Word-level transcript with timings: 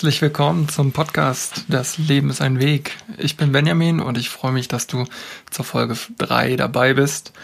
Herzlich 0.00 0.22
willkommen 0.22 0.66
zum 0.66 0.92
Podcast 0.92 1.66
Das 1.68 1.98
Leben 1.98 2.30
ist 2.30 2.40
ein 2.40 2.58
Weg. 2.58 2.96
Ich 3.18 3.36
bin 3.36 3.52
Benjamin 3.52 4.00
und 4.00 4.16
ich 4.16 4.30
freue 4.30 4.50
mich, 4.50 4.66
dass 4.66 4.86
du 4.86 5.04
zur 5.50 5.66
Folge 5.66 5.94
3 6.16 6.56
dabei 6.56 6.94
bist. 6.94 7.34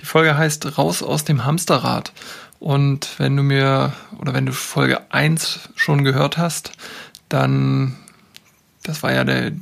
Die 0.00 0.06
Folge 0.06 0.38
heißt 0.38 0.78
Raus 0.78 1.02
aus 1.02 1.24
dem 1.24 1.44
Hamsterrad. 1.44 2.14
Und 2.60 3.10
wenn 3.18 3.36
du 3.36 3.42
mir 3.42 3.92
oder 4.18 4.32
wenn 4.32 4.46
du 4.46 4.54
Folge 4.54 5.02
1 5.12 5.68
schon 5.74 6.02
gehört 6.02 6.38
hast, 6.38 6.72
dann 7.28 7.98
das 8.84 9.02
war 9.02 9.12
ja 9.12 9.24
der 9.24 9.52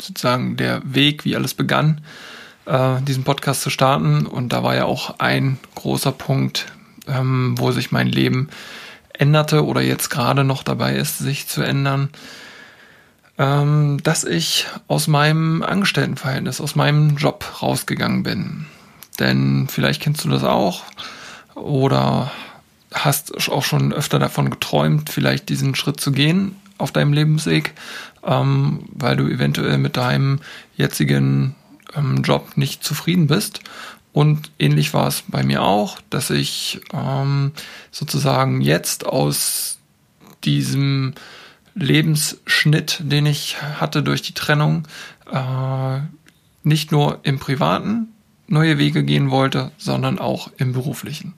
sozusagen 0.00 0.56
der 0.56 0.80
Weg, 0.84 1.24
wie 1.24 1.34
alles 1.34 1.54
begann, 1.54 2.00
äh, 2.66 3.02
diesen 3.02 3.24
Podcast 3.24 3.62
zu 3.62 3.70
starten. 3.70 4.24
Und 4.24 4.52
da 4.52 4.62
war 4.62 4.76
ja 4.76 4.84
auch 4.84 5.18
ein 5.18 5.58
großer 5.74 6.12
Punkt, 6.12 6.66
ähm, 7.08 7.56
wo 7.58 7.72
sich 7.72 7.90
mein 7.90 8.06
Leben 8.06 8.50
änderte 9.18 9.64
oder 9.64 9.82
jetzt 9.82 10.08
gerade 10.08 10.44
noch 10.44 10.62
dabei 10.62 10.96
ist, 10.96 11.18
sich 11.18 11.46
zu 11.46 11.62
ändern, 11.62 12.10
ähm, 13.36 13.98
dass 14.02 14.24
ich 14.24 14.66
aus 14.86 15.06
meinem 15.06 15.62
Angestelltenverhältnis, 15.62 16.60
aus 16.60 16.74
meinem 16.74 17.16
Job 17.16 17.62
rausgegangen 17.62 18.22
bin. 18.22 18.66
Denn 19.18 19.66
vielleicht 19.68 20.00
kennst 20.00 20.24
du 20.24 20.28
das 20.28 20.44
auch 20.44 20.84
oder 21.54 22.30
hast 22.94 23.48
auch 23.48 23.64
schon 23.64 23.92
öfter 23.92 24.18
davon 24.18 24.50
geträumt, 24.50 25.10
vielleicht 25.10 25.48
diesen 25.48 25.74
Schritt 25.74 26.00
zu 26.00 26.12
gehen 26.12 26.56
auf 26.78 26.92
deinem 26.92 27.12
Lebensweg, 27.12 27.74
ähm, 28.24 28.84
weil 28.92 29.16
du 29.16 29.26
eventuell 29.26 29.78
mit 29.78 29.96
deinem 29.96 30.40
jetzigen 30.76 31.54
ähm, 31.94 32.22
Job 32.22 32.56
nicht 32.56 32.84
zufrieden 32.84 33.26
bist 33.26 33.60
und 34.18 34.50
ähnlich 34.58 34.94
war 34.94 35.06
es 35.06 35.22
bei 35.28 35.44
mir 35.44 35.62
auch, 35.62 36.00
dass 36.10 36.30
ich 36.30 36.80
ähm, 36.92 37.52
sozusagen 37.92 38.60
jetzt 38.62 39.06
aus 39.06 39.78
diesem 40.42 41.14
Lebensschnitt, 41.76 42.98
den 42.98 43.26
ich 43.26 43.62
hatte 43.62 44.02
durch 44.02 44.22
die 44.22 44.34
Trennung, 44.34 44.88
äh, 45.30 46.00
nicht 46.64 46.90
nur 46.90 47.20
im 47.22 47.38
privaten 47.38 48.08
neue 48.48 48.76
Wege 48.78 49.04
gehen 49.04 49.30
wollte, 49.30 49.70
sondern 49.78 50.18
auch 50.18 50.50
im 50.56 50.72
beruflichen. 50.72 51.34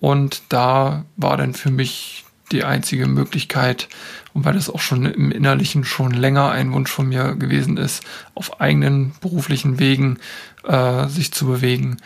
Und 0.00 0.42
da 0.48 1.04
war 1.16 1.36
dann 1.36 1.54
für 1.54 1.70
mich 1.70 2.24
die 2.52 2.64
einzige 2.64 3.06
Möglichkeit, 3.06 3.88
und 4.34 4.44
weil 4.44 4.54
das 4.54 4.70
auch 4.70 4.80
schon 4.80 5.06
im 5.06 5.30
Innerlichen 5.30 5.84
schon 5.84 6.12
länger 6.12 6.50
ein 6.50 6.72
Wunsch 6.72 6.90
von 6.90 7.08
mir 7.08 7.34
gewesen 7.34 7.76
ist, 7.76 8.02
auf 8.34 8.60
eigenen 8.60 9.12
beruflichen 9.20 9.78
Wegen 9.78 10.18
äh, 10.64 11.08
sich 11.08 11.32
zu 11.32 11.46
bewegen, 11.46 11.98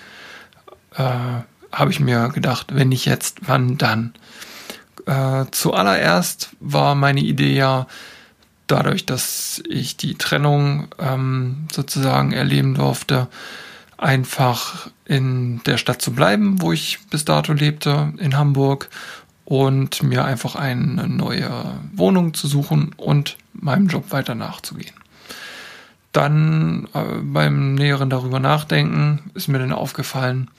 äh, 0.94 1.02
habe 1.72 1.90
ich 1.90 2.00
mir 2.00 2.28
gedacht, 2.28 2.74
wenn 2.74 2.88
nicht 2.88 3.04
jetzt, 3.04 3.40
wann 3.42 3.76
dann? 3.76 4.14
Äh, 5.06 5.44
zuallererst 5.50 6.50
war 6.60 6.94
meine 6.94 7.20
Idee 7.20 7.54
ja, 7.54 7.86
dadurch, 8.66 9.06
dass 9.06 9.62
ich 9.68 9.96
die 9.96 10.16
Trennung 10.16 10.88
ähm, 10.98 11.68
sozusagen 11.70 12.32
erleben 12.32 12.74
durfte, 12.74 13.28
einfach 13.96 14.90
in 15.04 15.62
der 15.64 15.78
Stadt 15.78 16.02
zu 16.02 16.12
bleiben, 16.12 16.60
wo 16.60 16.72
ich 16.72 16.98
bis 17.10 17.24
dato 17.24 17.52
lebte, 17.52 18.12
in 18.18 18.36
Hamburg, 18.36 18.88
und 19.46 20.02
mir 20.02 20.24
einfach 20.24 20.56
eine 20.56 21.08
neue 21.08 21.48
Wohnung 21.94 22.34
zu 22.34 22.48
suchen 22.48 22.90
und 22.96 23.36
meinem 23.54 23.86
Job 23.86 24.10
weiter 24.10 24.34
nachzugehen. 24.34 24.94
Dann 26.10 26.88
äh, 26.92 27.20
beim 27.22 27.76
näheren 27.76 28.10
darüber 28.10 28.40
nachdenken 28.40 29.30
ist 29.34 29.46
mir 29.46 29.60
dann 29.60 29.72
aufgefallen, 29.72 30.50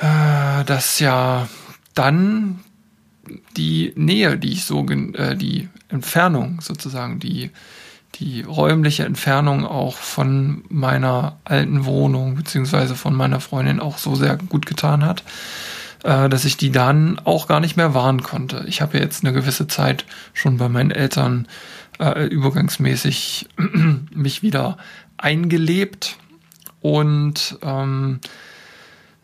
äh, 0.00 0.64
dass 0.64 1.00
ja 1.00 1.48
dann 1.94 2.60
die 3.56 3.92
Nähe, 3.96 4.38
die 4.38 4.52
ich 4.52 4.64
so, 4.64 4.86
äh, 4.86 5.34
die 5.34 5.68
Entfernung 5.88 6.60
sozusagen, 6.60 7.18
die, 7.18 7.50
die 8.14 8.42
räumliche 8.42 9.04
Entfernung 9.04 9.66
auch 9.66 9.96
von 9.96 10.62
meiner 10.68 11.38
alten 11.42 11.84
Wohnung 11.84 12.36
beziehungsweise 12.36 12.94
von 12.94 13.14
meiner 13.14 13.40
Freundin 13.40 13.80
auch 13.80 13.98
so 13.98 14.14
sehr 14.14 14.36
gut 14.36 14.66
getan 14.66 15.04
hat, 15.04 15.24
äh, 16.04 16.28
dass 16.28 16.44
ich 16.44 16.56
die 16.56 16.70
dann 16.70 17.18
auch 17.24 17.48
gar 17.48 17.60
nicht 17.60 17.76
mehr 17.76 17.94
wahren 17.94 18.22
konnte. 18.22 18.64
Ich 18.66 18.80
habe 18.80 18.98
jetzt 18.98 19.24
eine 19.24 19.32
gewisse 19.32 19.66
Zeit 19.68 20.04
schon 20.32 20.58
bei 20.58 20.68
meinen 20.68 20.90
Eltern 20.90 21.48
äh, 21.98 22.26
übergangsmäßig 22.26 23.48
mich 24.14 24.42
wieder 24.42 24.76
eingelebt 25.16 26.16
und 26.80 27.58
ähm, 27.62 28.20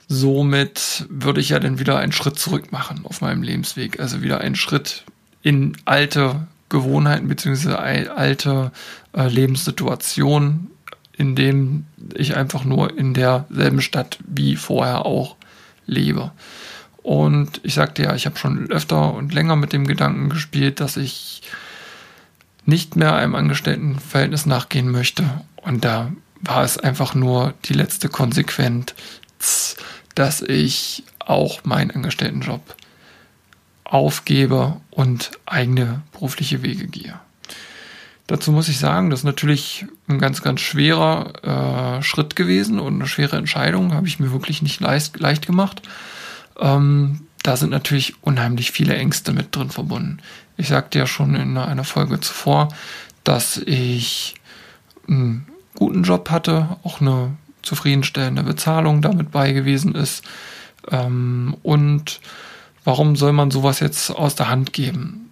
somit 0.08 1.06
würde 1.08 1.40
ich 1.40 1.50
ja 1.50 1.58
dann 1.58 1.78
wieder 1.78 1.98
einen 1.98 2.12
Schritt 2.12 2.38
zurück 2.38 2.72
machen 2.72 3.02
auf 3.04 3.20
meinem 3.20 3.42
Lebensweg. 3.42 4.00
Also 4.00 4.22
wieder 4.22 4.40
einen 4.40 4.56
Schritt 4.56 5.04
in 5.42 5.76
alte 5.84 6.46
Gewohnheiten 6.68 7.28
beziehungsweise 7.28 7.78
alte 7.78 8.72
äh, 9.14 9.28
Lebenssituationen, 9.28 10.70
in 11.16 11.34
dem 11.34 11.86
ich 12.14 12.36
einfach 12.36 12.64
nur 12.64 12.96
in 12.96 13.14
derselben 13.14 13.80
Stadt 13.80 14.18
wie 14.26 14.56
vorher 14.56 15.04
auch 15.06 15.36
lebe. 15.86 16.32
Und 17.02 17.60
ich 17.64 17.74
sagte 17.74 18.04
ja, 18.04 18.14
ich 18.14 18.26
habe 18.26 18.38
schon 18.38 18.70
öfter 18.70 19.14
und 19.14 19.34
länger 19.34 19.56
mit 19.56 19.72
dem 19.72 19.86
Gedanken 19.86 20.28
gespielt, 20.28 20.80
dass 20.80 20.96
ich 20.96 21.42
nicht 22.64 22.96
mehr 22.96 23.14
einem 23.14 23.34
Angestelltenverhältnis 23.34 24.46
nachgehen 24.46 24.90
möchte. 24.90 25.24
Und 25.56 25.84
da 25.84 26.12
war 26.40 26.62
es 26.62 26.78
einfach 26.78 27.14
nur 27.14 27.54
die 27.64 27.74
letzte 27.74 28.08
Konsequenz, 28.08 28.94
dass 30.14 30.42
ich 30.42 31.04
auch 31.18 31.64
meinen 31.64 31.90
Angestelltenjob 31.90 32.76
aufgebe 33.84 34.80
und 34.90 35.32
eigene 35.44 36.02
berufliche 36.12 36.62
Wege 36.62 36.86
gehe. 36.86 37.18
Dazu 38.26 38.52
muss 38.52 38.68
ich 38.68 38.78
sagen, 38.78 39.10
das 39.10 39.20
ist 39.20 39.24
natürlich 39.24 39.84
ein 40.08 40.18
ganz, 40.18 40.42
ganz 40.42 40.60
schwerer 40.60 41.98
äh, 41.98 42.02
Schritt 42.02 42.36
gewesen 42.36 42.78
und 42.78 42.94
eine 42.94 43.06
schwere 43.06 43.36
Entscheidung, 43.36 43.92
habe 43.92 44.06
ich 44.06 44.20
mir 44.20 44.32
wirklich 44.32 44.62
nicht 44.62 44.80
leicht, 44.80 45.18
leicht 45.18 45.46
gemacht. 45.46 45.82
Ähm, 46.58 47.26
da 47.42 47.56
sind 47.56 47.70
natürlich 47.70 48.14
unheimlich 48.22 48.70
viele 48.70 48.96
Ängste 48.96 49.32
mit 49.32 49.54
drin 49.54 49.70
verbunden. 49.70 50.18
Ich 50.56 50.68
sagte 50.68 50.98
ja 50.98 51.06
schon 51.06 51.34
in 51.34 51.56
einer 51.56 51.84
Folge 51.84 52.20
zuvor, 52.20 52.68
dass 53.24 53.56
ich 53.56 54.34
einen 55.08 55.46
guten 55.74 56.02
Job 56.02 56.30
hatte, 56.30 56.76
auch 56.84 57.00
eine 57.00 57.36
zufriedenstellende 57.62 58.42
Bezahlung 58.42 59.02
damit 59.02 59.30
bei 59.30 59.52
gewesen 59.52 59.94
ist. 59.94 60.24
Ähm, 60.90 61.56
und 61.62 62.20
warum 62.84 63.16
soll 63.16 63.32
man 63.32 63.50
sowas 63.50 63.80
jetzt 63.80 64.10
aus 64.10 64.34
der 64.34 64.48
Hand 64.48 64.72
geben? 64.72 65.30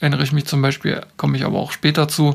Erinnere 0.00 0.22
ich 0.22 0.32
mich 0.32 0.46
zum 0.46 0.62
Beispiel, 0.62 1.04
komme 1.16 1.36
ich 1.36 1.44
aber 1.44 1.58
auch 1.58 1.72
später 1.72 2.08
zu, 2.08 2.34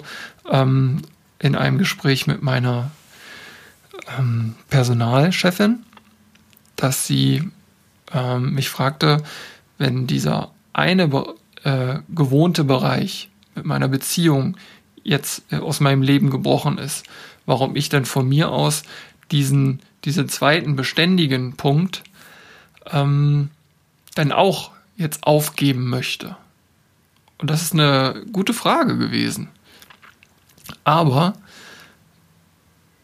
ähm, 0.49 1.01
in 1.39 1.55
einem 1.55 1.77
Gespräch 1.77 2.27
mit 2.27 2.41
meiner 2.41 2.91
ähm, 4.17 4.55
Personalchefin, 4.69 5.83
dass 6.75 7.07
sie 7.07 7.49
ähm, 8.13 8.53
mich 8.53 8.69
fragte, 8.69 9.23
wenn 9.77 10.07
dieser 10.07 10.51
eine 10.73 11.09
äh, 11.63 11.99
gewohnte 12.09 12.63
Bereich 12.63 13.29
mit 13.55 13.65
meiner 13.65 13.87
Beziehung 13.87 14.57
jetzt 15.03 15.43
äh, 15.51 15.57
aus 15.57 15.79
meinem 15.79 16.01
Leben 16.01 16.29
gebrochen 16.29 16.77
ist, 16.77 17.05
warum 17.45 17.75
ich 17.75 17.89
dann 17.89 18.05
von 18.05 18.27
mir 18.27 18.51
aus 18.51 18.83
diesen, 19.31 19.81
diesen 20.05 20.29
zweiten 20.29 20.75
beständigen 20.75 21.55
Punkt 21.55 22.03
ähm, 22.91 23.49
dann 24.15 24.31
auch 24.31 24.71
jetzt 24.97 25.23
aufgeben 25.23 25.89
möchte. 25.89 26.35
Und 27.37 27.49
das 27.49 27.61
ist 27.61 27.73
eine 27.73 28.23
gute 28.31 28.53
Frage 28.53 28.97
gewesen. 28.97 29.49
Aber 30.83 31.33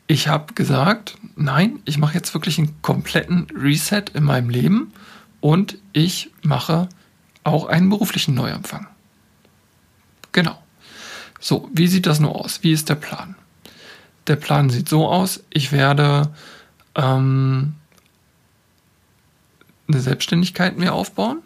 ich 0.08 0.30
habe 0.30 0.54
gesagt, 0.54 1.18
nein, 1.36 1.80
ich 1.86 1.98
mache 1.98 2.16
jetzt 2.16 2.34
wirklich 2.34 2.58
einen 2.58 2.82
kompletten 2.82 3.48
Reset 3.56 4.06
in 4.14 4.24
meinem 4.24 4.50
Leben 4.50 4.94
und 5.42 5.78
ich 5.94 6.32
mache 6.44 6.88
auch 7.44 7.68
einen 7.68 7.90
beruflichen 7.90 8.34
Neuanfang. 8.34 8.88
Genau. 10.32 10.62
So, 11.40 11.70
wie 11.74 11.88
sieht 11.88 12.06
das 12.06 12.20
nur 12.20 12.36
aus? 12.36 12.64
Wie 12.64 12.72
ist 12.72 12.90
der 12.90 12.96
Plan? 12.96 13.36
Der 14.28 14.38
Plan 14.38 14.70
sieht 14.70 14.90
so 14.90 15.08
aus, 15.08 15.44
ich 15.50 15.72
werde 15.72 16.34
ähm, 16.96 17.76
eine 19.88 20.00
Selbstständigkeit 20.02 20.78
mir 20.78 20.94
aufbauen, 20.94 21.40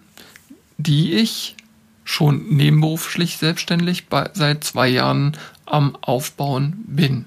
die 0.77 1.13
ich 1.13 1.55
schon 2.03 2.47
nebenberuflich 2.55 3.37
selbstständig 3.37 4.07
bei, 4.07 4.29
seit 4.33 4.63
zwei 4.63 4.87
Jahren 4.87 5.37
am 5.65 5.95
Aufbauen 6.01 6.83
bin. 6.87 7.25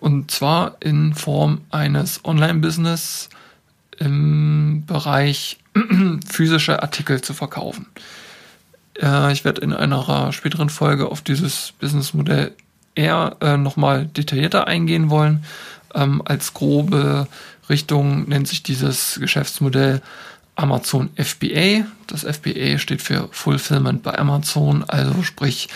Und 0.00 0.30
zwar 0.30 0.76
in 0.80 1.14
Form 1.14 1.60
eines 1.70 2.24
Online-Business 2.24 3.28
im 3.98 4.84
Bereich 4.86 5.58
physische 6.26 6.82
Artikel 6.82 7.20
zu 7.20 7.34
verkaufen. 7.34 7.86
Äh, 9.00 9.32
ich 9.32 9.44
werde 9.44 9.60
in 9.60 9.72
einer 9.72 10.32
späteren 10.32 10.70
Folge 10.70 11.08
auf 11.08 11.20
dieses 11.20 11.72
Businessmodell 11.78 12.52
eher 12.94 13.36
äh, 13.40 13.56
nochmal 13.56 14.06
detaillierter 14.06 14.66
eingehen 14.66 15.10
wollen. 15.10 15.44
Ähm, 15.94 16.22
als 16.24 16.54
grobe 16.54 17.28
Richtung 17.68 18.28
nennt 18.28 18.48
sich 18.48 18.62
dieses 18.62 19.18
Geschäftsmodell 19.20 20.00
Amazon 20.56 21.10
FBA. 21.16 21.84
Das 22.06 22.24
FBA 22.24 22.78
steht 22.78 23.02
für 23.02 23.28
Fulfillment 23.32 24.02
bei 24.02 24.18
Amazon, 24.18 24.84
also 24.88 25.22
sprich 25.22 25.68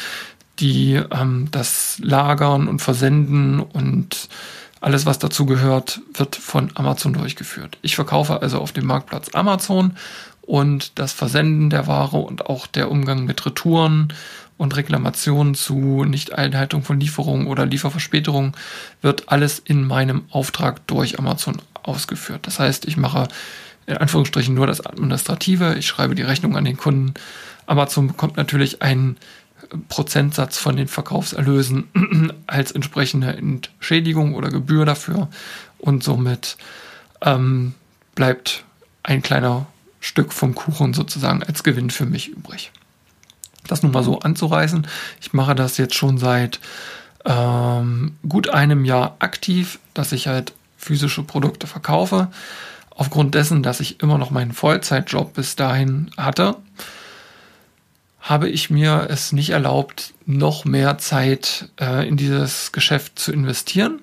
die 0.58 0.94
ähm, 0.94 1.48
das 1.50 1.98
Lagern 2.02 2.68
und 2.68 2.80
Versenden 2.80 3.60
und 3.60 4.28
alles, 4.80 5.06
was 5.06 5.18
dazu 5.18 5.46
gehört, 5.46 6.00
wird 6.12 6.36
von 6.36 6.70
Amazon 6.74 7.14
durchgeführt. 7.14 7.78
Ich 7.80 7.96
verkaufe 7.96 8.42
also 8.42 8.58
auf 8.58 8.72
dem 8.72 8.86
Marktplatz 8.86 9.34
Amazon 9.34 9.96
und 10.42 10.98
das 10.98 11.12
Versenden 11.12 11.70
der 11.70 11.86
Ware 11.86 12.18
und 12.18 12.46
auch 12.46 12.66
der 12.66 12.90
Umgang 12.90 13.24
mit 13.24 13.46
Retouren 13.46 14.12
und 14.58 14.76
Reklamationen 14.76 15.54
zu 15.54 16.04
Nicht-Einhaltung 16.04 16.82
von 16.82 17.00
Lieferungen 17.00 17.46
oder 17.46 17.66
Lieferverspätungen 17.66 18.52
wird 19.00 19.30
alles 19.30 19.58
in 19.58 19.86
meinem 19.86 20.24
Auftrag 20.30 20.86
durch 20.86 21.18
Amazon 21.18 21.60
ausgeführt. 21.82 22.46
Das 22.46 22.60
heißt, 22.60 22.84
ich 22.84 22.96
mache 22.96 23.28
in 23.86 23.96
Anführungsstrichen 23.96 24.54
nur 24.54 24.66
das 24.66 24.84
Administrative, 24.84 25.74
ich 25.78 25.86
schreibe 25.86 26.14
die 26.14 26.22
Rechnung 26.22 26.56
an 26.56 26.64
den 26.64 26.76
Kunden. 26.76 27.14
Amazon 27.66 28.08
bekommt 28.08 28.36
natürlich 28.36 28.82
einen 28.82 29.16
Prozentsatz 29.88 30.58
von 30.58 30.76
den 30.76 30.88
Verkaufserlösen 30.88 32.32
als 32.46 32.72
entsprechende 32.72 33.28
Entschädigung 33.36 34.34
oder 34.34 34.50
Gebühr 34.50 34.84
dafür 34.84 35.28
und 35.78 36.02
somit 36.02 36.56
ähm, 37.22 37.74
bleibt 38.14 38.64
ein 39.02 39.22
kleiner 39.22 39.66
Stück 40.00 40.32
vom 40.32 40.54
Kuchen 40.54 40.94
sozusagen 40.94 41.42
als 41.42 41.62
Gewinn 41.62 41.90
für 41.90 42.06
mich 42.06 42.28
übrig. 42.28 42.72
Das 43.66 43.82
nun 43.82 43.92
mal 43.92 44.04
so 44.04 44.18
anzureißen. 44.18 44.86
Ich 45.20 45.32
mache 45.32 45.54
das 45.54 45.78
jetzt 45.78 45.94
schon 45.94 46.18
seit 46.18 46.60
ähm, 47.24 48.16
gut 48.28 48.50
einem 48.50 48.84
Jahr 48.84 49.16
aktiv, 49.18 49.78
dass 49.94 50.12
ich 50.12 50.26
halt 50.26 50.52
physische 50.76 51.22
Produkte 51.22 51.66
verkaufe. 51.66 52.28
Aufgrund 52.90 53.34
dessen, 53.34 53.62
dass 53.62 53.80
ich 53.80 54.00
immer 54.00 54.18
noch 54.18 54.30
meinen 54.30 54.52
Vollzeitjob 54.52 55.32
bis 55.32 55.56
dahin 55.56 56.10
hatte, 56.16 56.56
habe 58.24 58.48
ich 58.48 58.70
mir 58.70 59.06
es 59.10 59.32
nicht 59.32 59.50
erlaubt, 59.50 60.14
noch 60.24 60.64
mehr 60.64 60.96
Zeit 60.96 61.68
äh, 61.78 62.08
in 62.08 62.16
dieses 62.16 62.72
Geschäft 62.72 63.18
zu 63.18 63.32
investieren, 63.32 64.00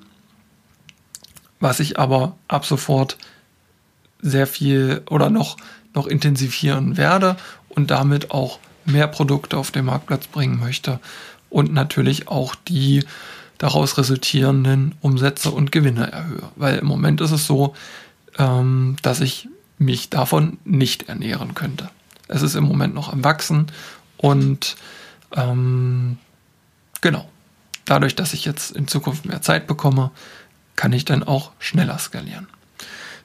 was 1.60 1.80
ich 1.80 1.98
aber 1.98 2.36
ab 2.48 2.64
sofort 2.64 3.18
sehr 4.22 4.46
viel 4.46 5.02
oder 5.10 5.32
noch, 5.32 5.58
noch 5.96 6.06
intensivieren 6.06 6.98
werde 6.98 7.36
und 7.70 7.90
damit 7.90 8.30
auch 8.30 8.60
mehr 8.86 9.08
Produkte 9.08 9.58
auf 9.58 9.72
den 9.72 9.86
Marktplatz 9.86 10.28
bringen 10.28 10.60
möchte 10.60 11.00
und 11.50 11.74
natürlich 11.74 12.28
auch 12.28 12.54
die 12.54 13.04
daraus 13.58 13.98
resultierenden 13.98 14.94
Umsätze 15.02 15.50
und 15.50 15.72
Gewinne 15.72 16.12
erhöhe. 16.12 16.44
Weil 16.56 16.78
im 16.78 16.86
Moment 16.86 17.22
ist 17.22 17.32
es 17.32 17.48
so, 17.48 17.74
ähm, 18.38 18.98
dass 19.02 19.20
ich 19.20 19.50
mich 19.80 20.12
davon 20.12 20.60
nicht 20.64 21.10
ernähren 21.10 21.56
könnte. 21.56 21.90
Es 22.28 22.44
ist 22.44 22.56
im 22.56 22.64
Moment 22.64 22.94
noch 22.94 23.12
am 23.12 23.24
Wachsen 23.24 23.68
und 24.22 24.76
ähm, 25.36 26.18
genau, 27.02 27.28
dadurch, 27.86 28.16
dass 28.16 28.34
ich 28.34 28.46
jetzt 28.46 28.72
in 28.72 28.88
Zukunft 28.88 29.26
mehr 29.26 29.42
Zeit 29.42 29.68
bekomme, 29.68 30.12
kann 30.76 30.94
ich 30.94 31.06
dann 31.06 31.24
auch 31.24 31.52
schneller 31.60 31.98
skalieren. 31.98 32.48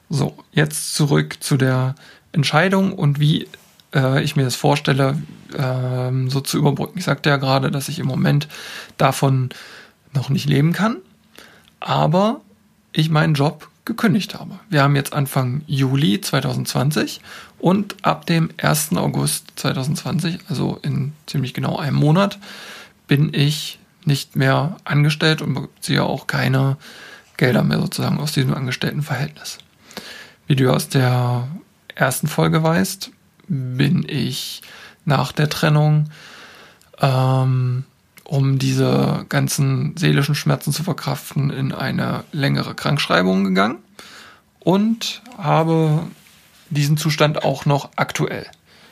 So, 0.09 0.37
jetzt 0.51 0.95
zurück 0.95 1.37
zu 1.39 1.57
der 1.57 1.95
Entscheidung 2.31 2.93
und 2.93 3.19
wie 3.19 3.47
äh, 3.93 4.23
ich 4.23 4.35
mir 4.35 4.43
das 4.43 4.55
vorstelle, 4.55 5.21
äh, 5.53 6.29
so 6.29 6.41
zu 6.41 6.57
überbrücken. 6.57 6.97
Ich 6.97 7.05
sagte 7.05 7.29
ja 7.29 7.37
gerade, 7.37 7.71
dass 7.71 7.89
ich 7.89 7.99
im 7.99 8.07
Moment 8.07 8.47
davon 8.97 9.49
noch 10.13 10.29
nicht 10.29 10.47
leben 10.47 10.73
kann, 10.73 10.97
aber 11.79 12.41
ich 12.91 13.09
meinen 13.09 13.35
Job 13.35 13.69
gekündigt 13.85 14.33
habe. 14.35 14.59
Wir 14.69 14.83
haben 14.83 14.95
jetzt 14.95 15.13
Anfang 15.13 15.61
Juli 15.67 16.19
2020 16.19 17.21
und 17.59 17.95
ab 18.03 18.25
dem 18.25 18.49
1. 18.57 18.95
August 18.95 19.51
2020, 19.55 20.39
also 20.49 20.79
in 20.81 21.13
ziemlich 21.25 21.53
genau 21.53 21.77
einem 21.77 21.95
Monat, 21.95 22.37
bin 23.07 23.33
ich 23.33 23.79
nicht 24.05 24.35
mehr 24.35 24.77
angestellt 24.83 25.41
und 25.41 25.53
beziehe 25.53 26.03
auch 26.03 26.27
keine 26.27 26.77
Gelder 27.35 27.63
mehr 27.63 27.79
sozusagen 27.79 28.19
aus 28.19 28.31
diesem 28.31 28.53
Angestelltenverhältnis. 28.53 29.57
Wie 30.47 30.55
du 30.55 30.71
aus 30.71 30.89
der 30.89 31.47
ersten 31.93 32.27
Folge 32.27 32.63
weißt, 32.63 33.11
bin 33.47 34.05
ich 34.07 34.61
nach 35.05 35.31
der 35.31 35.49
Trennung 35.49 36.09
ähm, 36.99 37.83
um 38.23 38.59
diese 38.59 39.25
ganzen 39.29 39.95
seelischen 39.95 40.35
Schmerzen 40.35 40.73
zu 40.73 40.83
verkraften, 40.83 41.49
in 41.49 41.71
eine 41.71 42.25
längere 42.33 42.75
Krankschreibung 42.75 43.45
gegangen 43.45 43.77
und 44.59 45.21
habe 45.37 46.03
diesen 46.69 46.97
Zustand 46.97 47.43
auch 47.43 47.65
noch 47.65 47.89
aktuell. 47.95 48.45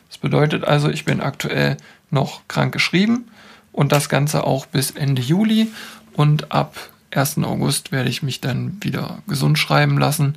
Das 0.09 0.17
bedeutet 0.17 0.63
also, 0.63 0.89
ich 0.89 1.05
bin 1.05 1.21
aktuell 1.21 1.77
noch 2.11 2.41
krank 2.47 2.73
geschrieben 2.73 3.25
und 3.71 3.91
das 3.91 4.09
Ganze 4.09 4.43
auch 4.43 4.65
bis 4.65 4.91
Ende 4.91 5.21
Juli 5.21 5.71
und 6.13 6.51
ab 6.51 6.75
1. 7.11 7.39
August 7.39 7.91
werde 7.91 8.09
ich 8.09 8.23
mich 8.23 8.41
dann 8.41 8.77
wieder 8.81 9.19
gesund 9.27 9.57
schreiben 9.57 9.97
lassen, 9.97 10.35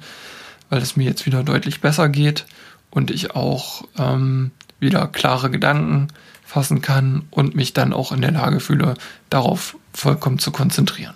weil 0.70 0.81
es 0.81 0.96
mir 0.96 1.05
jetzt 1.05 1.26
wieder 1.26 1.43
deutlich 1.43 1.81
besser 1.81 2.08
geht 2.08 2.46
und 2.90 3.11
ich 3.11 3.35
auch 3.35 3.84
ähm, 3.96 4.50
wieder 4.81 5.06
klare 5.08 5.50
Gedanken 5.50 6.08
fassen 6.44 6.81
kann 6.81 7.26
und 7.31 7.55
mich 7.55 7.75
dann 7.75 7.93
auch 7.93 8.12
in 8.12 8.23
der 8.23 8.31
Lage 8.31 8.61
fühle, 8.61 8.94
darauf 9.29 9.76
vollkommen 9.93 10.38
zu 10.38 10.50
konzentrieren. 10.50 11.14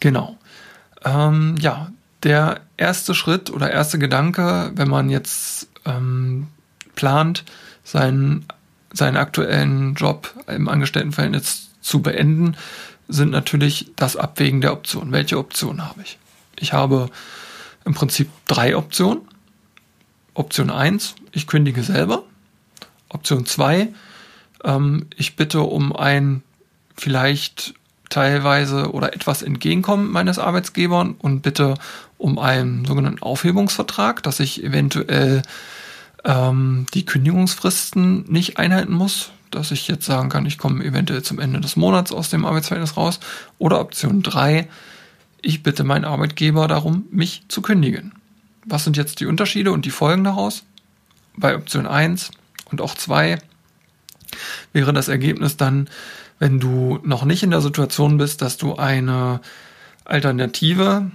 Genau. 0.00 0.36
Ähm, 1.04 1.56
ja, 1.60 1.92
der 2.24 2.60
erste 2.76 3.14
Schritt 3.14 3.50
oder 3.50 3.70
erste 3.70 3.98
Gedanke, 3.98 4.72
wenn 4.74 4.88
man 4.88 5.10
jetzt 5.10 5.68
ähm, 5.84 6.48
plant, 6.94 7.44
seinen, 7.84 8.46
seinen 8.92 9.16
aktuellen 9.16 9.94
Job 9.94 10.32
im 10.46 10.68
Angestelltenverhältnis 10.68 11.70
zu 11.80 12.00
beenden, 12.00 12.56
sind 13.08 13.30
natürlich 13.30 13.90
das 13.96 14.16
Abwägen 14.16 14.62
der 14.62 14.72
Optionen. 14.72 15.12
Welche 15.12 15.38
Optionen 15.38 15.86
habe 15.86 16.00
ich? 16.02 16.18
Ich 16.56 16.72
habe 16.72 17.10
im 17.84 17.94
Prinzip 17.94 18.30
drei 18.46 18.76
Optionen. 18.76 19.22
Option 20.32 20.70
1, 20.70 21.14
ich 21.32 21.46
kündige 21.46 21.82
selber. 21.82 22.24
Option 23.08 23.46
2, 23.46 23.88
ähm, 24.64 25.06
ich 25.14 25.36
bitte 25.36 25.60
um 25.60 25.94
ein 25.94 26.42
vielleicht 26.96 27.74
teilweise 28.14 28.92
oder 28.92 29.12
etwas 29.12 29.42
Entgegenkommen 29.42 30.12
meines 30.12 30.38
Arbeitgebers 30.38 31.08
und 31.18 31.42
bitte 31.42 31.74
um 32.16 32.38
einen 32.38 32.84
sogenannten 32.84 33.22
Aufhebungsvertrag, 33.22 34.22
dass 34.22 34.38
ich 34.38 34.62
eventuell 34.62 35.42
ähm, 36.24 36.86
die 36.94 37.04
Kündigungsfristen 37.04 38.30
nicht 38.30 38.58
einhalten 38.58 38.92
muss, 38.92 39.32
dass 39.50 39.72
ich 39.72 39.88
jetzt 39.88 40.06
sagen 40.06 40.28
kann, 40.28 40.46
ich 40.46 40.58
komme 40.58 40.84
eventuell 40.84 41.22
zum 41.22 41.40
Ende 41.40 41.60
des 41.60 41.74
Monats 41.74 42.12
aus 42.12 42.30
dem 42.30 42.44
Arbeitsverhältnis 42.44 42.96
raus. 42.96 43.18
Oder 43.58 43.80
Option 43.80 44.22
3, 44.22 44.68
ich 45.42 45.64
bitte 45.64 45.82
meinen 45.82 46.04
Arbeitgeber 46.04 46.68
darum, 46.68 47.06
mich 47.10 47.42
zu 47.48 47.62
kündigen. 47.62 48.12
Was 48.64 48.84
sind 48.84 48.96
jetzt 48.96 49.18
die 49.18 49.26
Unterschiede 49.26 49.72
und 49.72 49.84
die 49.84 49.90
Folgen 49.90 50.22
daraus? 50.22 50.62
Bei 51.36 51.56
Option 51.56 51.86
1, 51.86 52.30
und 52.70 52.80
auch 52.80 52.94
2 52.94 53.38
wäre 54.72 54.92
das 54.92 55.08
Ergebnis 55.08 55.56
dann, 55.56 55.88
wenn 56.38 56.60
du 56.60 56.98
noch 57.02 57.24
nicht 57.24 57.42
in 57.42 57.50
der 57.50 57.60
Situation 57.60 58.18
bist, 58.18 58.42
dass 58.42 58.56
du 58.56 58.76
eine 58.76 59.40
Alternative 60.04 61.10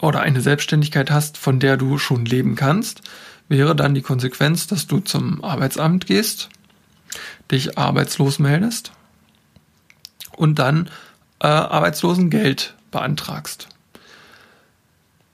oder 0.00 0.20
eine 0.20 0.40
Selbstständigkeit 0.40 1.10
hast, 1.10 1.36
von 1.36 1.58
der 1.58 1.76
du 1.76 1.98
schon 1.98 2.24
leben 2.24 2.54
kannst, 2.54 3.02
wäre 3.48 3.76
dann 3.76 3.94
die 3.94 4.02
Konsequenz, 4.02 4.66
dass 4.66 4.86
du 4.86 5.00
zum 5.00 5.42
Arbeitsamt 5.44 6.06
gehst, 6.06 6.48
dich 7.50 7.76
arbeitslos 7.76 8.38
meldest 8.38 8.92
und 10.36 10.58
dann 10.58 10.88
äh, 11.40 11.48
Arbeitslosengeld 11.48 12.74
beantragst. 12.90 13.68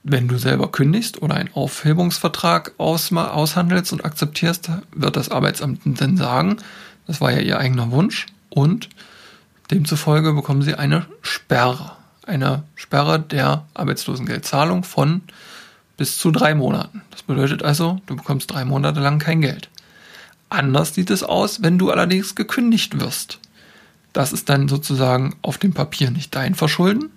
Wenn 0.03 0.27
du 0.27 0.37
selber 0.37 0.71
kündigst 0.71 1.21
oder 1.21 1.35
einen 1.35 1.53
Aufhebungsvertrag 1.53 2.73
aus, 2.77 3.13
aushandelst 3.13 3.93
und 3.93 4.03
akzeptierst, 4.03 4.69
wird 4.93 5.15
das 5.15 5.29
Arbeitsamt 5.29 5.81
dann 5.85 6.17
sagen, 6.17 6.57
das 7.05 7.21
war 7.21 7.31
ja 7.31 7.39
ihr 7.39 7.59
eigener 7.59 7.91
Wunsch 7.91 8.27
und 8.49 8.89
demzufolge 9.71 10.33
bekommen 10.33 10.61
sie 10.61 10.75
eine 10.75 11.05
Sperre. 11.21 11.93
Eine 12.25 12.63
Sperre 12.75 13.19
der 13.19 13.65
Arbeitslosengeldzahlung 13.73 14.83
von 14.83 15.21
bis 15.97 16.17
zu 16.17 16.31
drei 16.31 16.55
Monaten. 16.55 17.01
Das 17.11 17.23
bedeutet 17.23 17.63
also, 17.63 17.99
du 18.05 18.15
bekommst 18.15 18.51
drei 18.51 18.65
Monate 18.65 18.99
lang 18.99 19.19
kein 19.19 19.41
Geld. 19.41 19.69
Anders 20.49 20.95
sieht 20.95 21.11
es 21.11 21.23
aus, 21.23 21.61
wenn 21.61 21.77
du 21.77 21.91
allerdings 21.91 22.35
gekündigt 22.35 22.99
wirst. 22.99 23.39
Das 24.13 24.33
ist 24.33 24.49
dann 24.49 24.67
sozusagen 24.67 25.35
auf 25.41 25.57
dem 25.57 25.73
Papier 25.73 26.09
nicht 26.09 26.33
dein 26.35 26.55
Verschulden. 26.55 27.11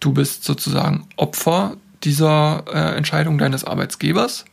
Du 0.00 0.12
bist 0.12 0.44
sozusagen 0.44 1.08
Opfer 1.16 1.76
dieser 2.04 2.64
äh, 2.72 2.96
Entscheidung 2.96 3.38
deines 3.38 3.64
Arbeitsgebers 3.64 4.44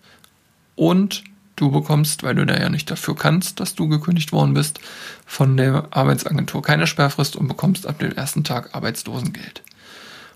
und 0.75 1.23
du 1.59 1.71
bekommst, 1.71 2.23
weil 2.23 2.35
du 2.35 2.45
da 2.45 2.57
ja 2.57 2.69
nicht 2.69 2.89
dafür 2.89 3.15
kannst, 3.15 3.59
dass 3.59 3.75
du 3.75 3.87
gekündigt 3.87 4.31
worden 4.31 4.53
bist, 4.53 4.79
von 5.25 5.57
der 5.57 5.87
Arbeitsagentur 5.91 6.61
keine 6.61 6.87
Sperrfrist 6.87 7.35
und 7.35 7.47
bekommst 7.47 7.87
ab 7.87 7.99
dem 7.99 8.11
ersten 8.11 8.43
Tag 8.43 8.75
Arbeitslosengeld. 8.75 9.61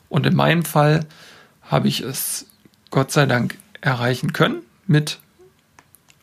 Und 0.10 0.26
in 0.26 0.36
meinem 0.36 0.64
Fall 0.64 1.06
habe 1.64 1.88
ich 1.88 2.02
es 2.02 2.46
Gott 2.92 3.12
sei 3.12 3.26
Dank 3.26 3.58
erreichen 3.82 4.34
können 4.34 4.62
mit 4.86 5.20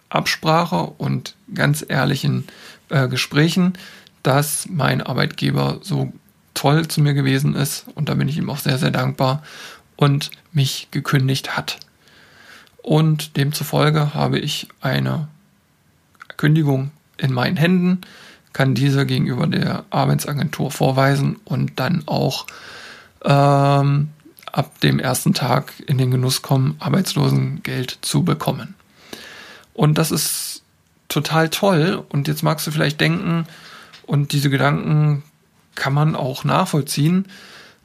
Absprache 0.08 0.92
und 0.98 1.34
ganz 1.54 1.84
ehrlichen 1.86 2.46
äh, 2.88 3.08
Gesprächen, 3.08 3.74
dass 4.22 4.68
mein 4.68 5.02
Arbeitgeber 5.02 5.80
so 5.82 6.12
toll 6.54 6.88
zu 6.88 7.00
mir 7.00 7.14
gewesen 7.14 7.54
ist 7.54 7.86
und 7.94 8.08
da 8.08 8.14
bin 8.14 8.28
ich 8.28 8.36
ihm 8.36 8.50
auch 8.50 8.58
sehr, 8.58 8.78
sehr 8.78 8.90
dankbar 8.90 9.42
und 9.96 10.30
mich 10.52 10.88
gekündigt 10.90 11.56
hat. 11.56 11.78
Und 12.82 13.36
demzufolge 13.36 14.14
habe 14.14 14.38
ich 14.38 14.68
eine 14.80 15.28
Kündigung 16.36 16.90
in 17.18 17.32
meinen 17.32 17.56
Händen, 17.56 18.00
kann 18.52 18.74
diese 18.74 19.06
gegenüber 19.06 19.46
der 19.46 19.84
Arbeitsagentur 19.90 20.70
vorweisen 20.70 21.36
und 21.44 21.78
dann 21.78 22.02
auch 22.06 22.46
ähm, 23.24 24.08
ab 24.50 24.80
dem 24.80 24.98
ersten 24.98 25.34
Tag 25.34 25.72
in 25.86 25.98
den 25.98 26.10
Genuss 26.10 26.42
kommen, 26.42 26.76
Arbeitslosengeld 26.80 27.98
zu 28.00 28.24
bekommen. 28.24 28.74
Und 29.74 29.98
das 29.98 30.10
ist 30.10 30.62
total 31.08 31.48
toll. 31.50 32.04
Und 32.08 32.28
jetzt 32.28 32.42
magst 32.42 32.66
du 32.66 32.70
vielleicht 32.70 33.00
denken, 33.00 33.46
und 34.06 34.32
diese 34.32 34.50
Gedanken 34.50 35.22
kann 35.76 35.92
man 35.92 36.16
auch 36.16 36.42
nachvollziehen, 36.42 37.26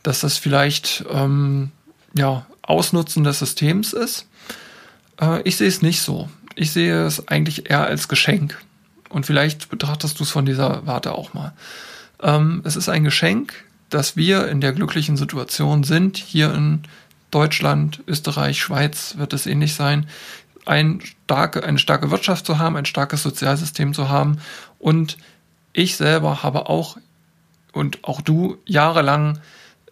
dass 0.01 0.21
das 0.21 0.37
vielleicht 0.37 1.05
ähm, 1.11 1.71
ja, 2.15 2.47
Ausnutzen 2.63 3.23
des 3.23 3.39
Systems 3.39 3.93
ist. 3.93 4.27
Äh, 5.19 5.41
ich 5.43 5.57
sehe 5.57 5.67
es 5.67 5.81
nicht 5.81 6.01
so. 6.01 6.29
Ich 6.55 6.71
sehe 6.71 7.05
es 7.05 7.27
eigentlich 7.27 7.69
eher 7.69 7.85
als 7.85 8.07
Geschenk. 8.07 8.57
Und 9.09 9.25
vielleicht 9.25 9.69
betrachtest 9.69 10.19
du 10.19 10.23
es 10.23 10.31
von 10.31 10.45
dieser 10.45 10.85
Warte 10.85 11.13
auch 11.13 11.33
mal. 11.33 11.53
Ähm, 12.21 12.61
es 12.65 12.75
ist 12.75 12.89
ein 12.89 13.03
Geschenk, 13.03 13.53
dass 13.89 14.15
wir 14.15 14.47
in 14.47 14.61
der 14.61 14.73
glücklichen 14.73 15.17
Situation 15.17 15.83
sind, 15.83 16.17
hier 16.17 16.53
in 16.53 16.83
Deutschland, 17.31 18.01
Österreich, 18.07 18.59
Schweiz 18.59 19.15
wird 19.17 19.33
es 19.33 19.45
ähnlich 19.45 19.75
sein, 19.75 20.07
ein 20.65 21.01
starke, 21.01 21.63
eine 21.63 21.77
starke 21.77 22.09
Wirtschaft 22.09 22.45
zu 22.45 22.57
haben, 22.57 22.75
ein 22.75 22.85
starkes 22.85 23.23
Sozialsystem 23.23 23.93
zu 23.93 24.09
haben. 24.09 24.39
Und 24.79 25.17
ich 25.73 25.97
selber 25.97 26.43
habe 26.43 26.69
auch 26.69 26.97
und 27.73 28.03
auch 28.03 28.21
du 28.21 28.57
jahrelang 28.65 29.39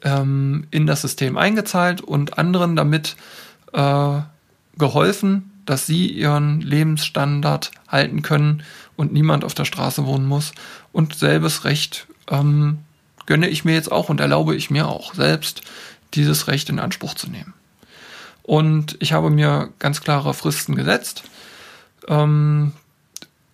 ähm, 0.03 0.67
in 0.71 0.87
das 0.87 1.01
System 1.01 1.37
eingezahlt 1.37 2.01
und 2.01 2.37
anderen 2.37 2.75
damit 2.75 3.15
äh, 3.73 4.19
geholfen, 4.77 5.51
dass 5.65 5.85
sie 5.85 6.07
ihren 6.07 6.61
Lebensstandard 6.61 7.71
halten 7.87 8.21
können 8.21 8.63
und 8.95 9.13
niemand 9.13 9.45
auf 9.45 9.53
der 9.53 9.65
Straße 9.65 10.05
wohnen 10.05 10.25
muss. 10.25 10.53
Und 10.91 11.15
selbes 11.15 11.63
Recht 11.63 12.07
ähm, 12.29 12.79
gönne 13.25 13.47
ich 13.47 13.65
mir 13.65 13.73
jetzt 13.73 13.91
auch 13.91 14.09
und 14.09 14.19
erlaube 14.19 14.55
ich 14.55 14.69
mir 14.69 14.87
auch 14.87 15.13
selbst, 15.13 15.61
dieses 16.13 16.47
Recht 16.47 16.69
in 16.69 16.79
Anspruch 16.79 17.15
zu 17.15 17.29
nehmen. 17.29 17.53
Und 18.43 18.97
ich 18.99 19.13
habe 19.13 19.29
mir 19.29 19.69
ganz 19.79 20.01
klare 20.01 20.33
Fristen 20.33 20.75
gesetzt, 20.75 21.23
ähm, 22.07 22.73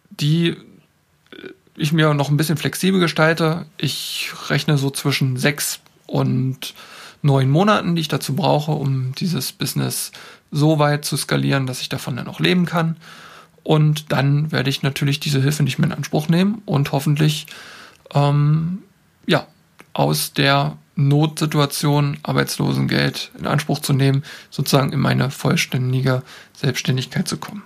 die 0.10 0.58
ich 1.76 1.94
mir 1.94 2.14
noch 2.14 2.30
ein 2.30 2.38
bisschen 2.38 2.58
flexibel 2.58 3.00
gestalte. 3.00 3.66
Ich 3.78 4.32
rechne 4.50 4.78
so 4.78 4.90
zwischen 4.90 5.38
sechs 5.38 5.80
und 6.08 6.74
neun 7.22 7.50
Monaten, 7.50 7.96
die 7.96 8.02
ich 8.02 8.08
dazu 8.08 8.36
brauche, 8.36 8.72
um 8.72 9.14
dieses 9.16 9.52
Business 9.52 10.12
so 10.52 10.80
weit 10.80 11.06
zu 11.06 11.18
skalieren, 11.18 11.68
dass 11.68 11.82
ich 11.82 11.90
davon 11.90 12.16
dann 12.16 12.28
auch 12.28 12.40
leben 12.40 12.66
kann. 12.66 12.98
Und 13.64 14.12
dann 14.12 14.52
werde 14.52 14.70
ich 14.70 14.84
natürlich 14.84 15.20
diese 15.20 15.42
Hilfe 15.42 15.64
nicht 15.64 15.78
mehr 15.78 15.88
in 15.88 15.96
Anspruch 15.96 16.28
nehmen 16.28 16.62
und 16.66 16.92
hoffentlich 16.92 17.48
ähm, 18.14 18.80
ja 19.28 19.46
aus 19.94 20.34
der 20.34 20.78
Notsituation 20.96 22.18
Arbeitslosengeld 22.24 23.32
in 23.38 23.48
Anspruch 23.48 23.80
zu 23.80 23.94
nehmen, 23.94 24.24
sozusagen 24.50 24.92
in 24.92 25.00
meine 25.00 25.32
vollständige 25.32 26.24
Selbstständigkeit 26.54 27.28
zu 27.28 27.38
kommen. 27.38 27.64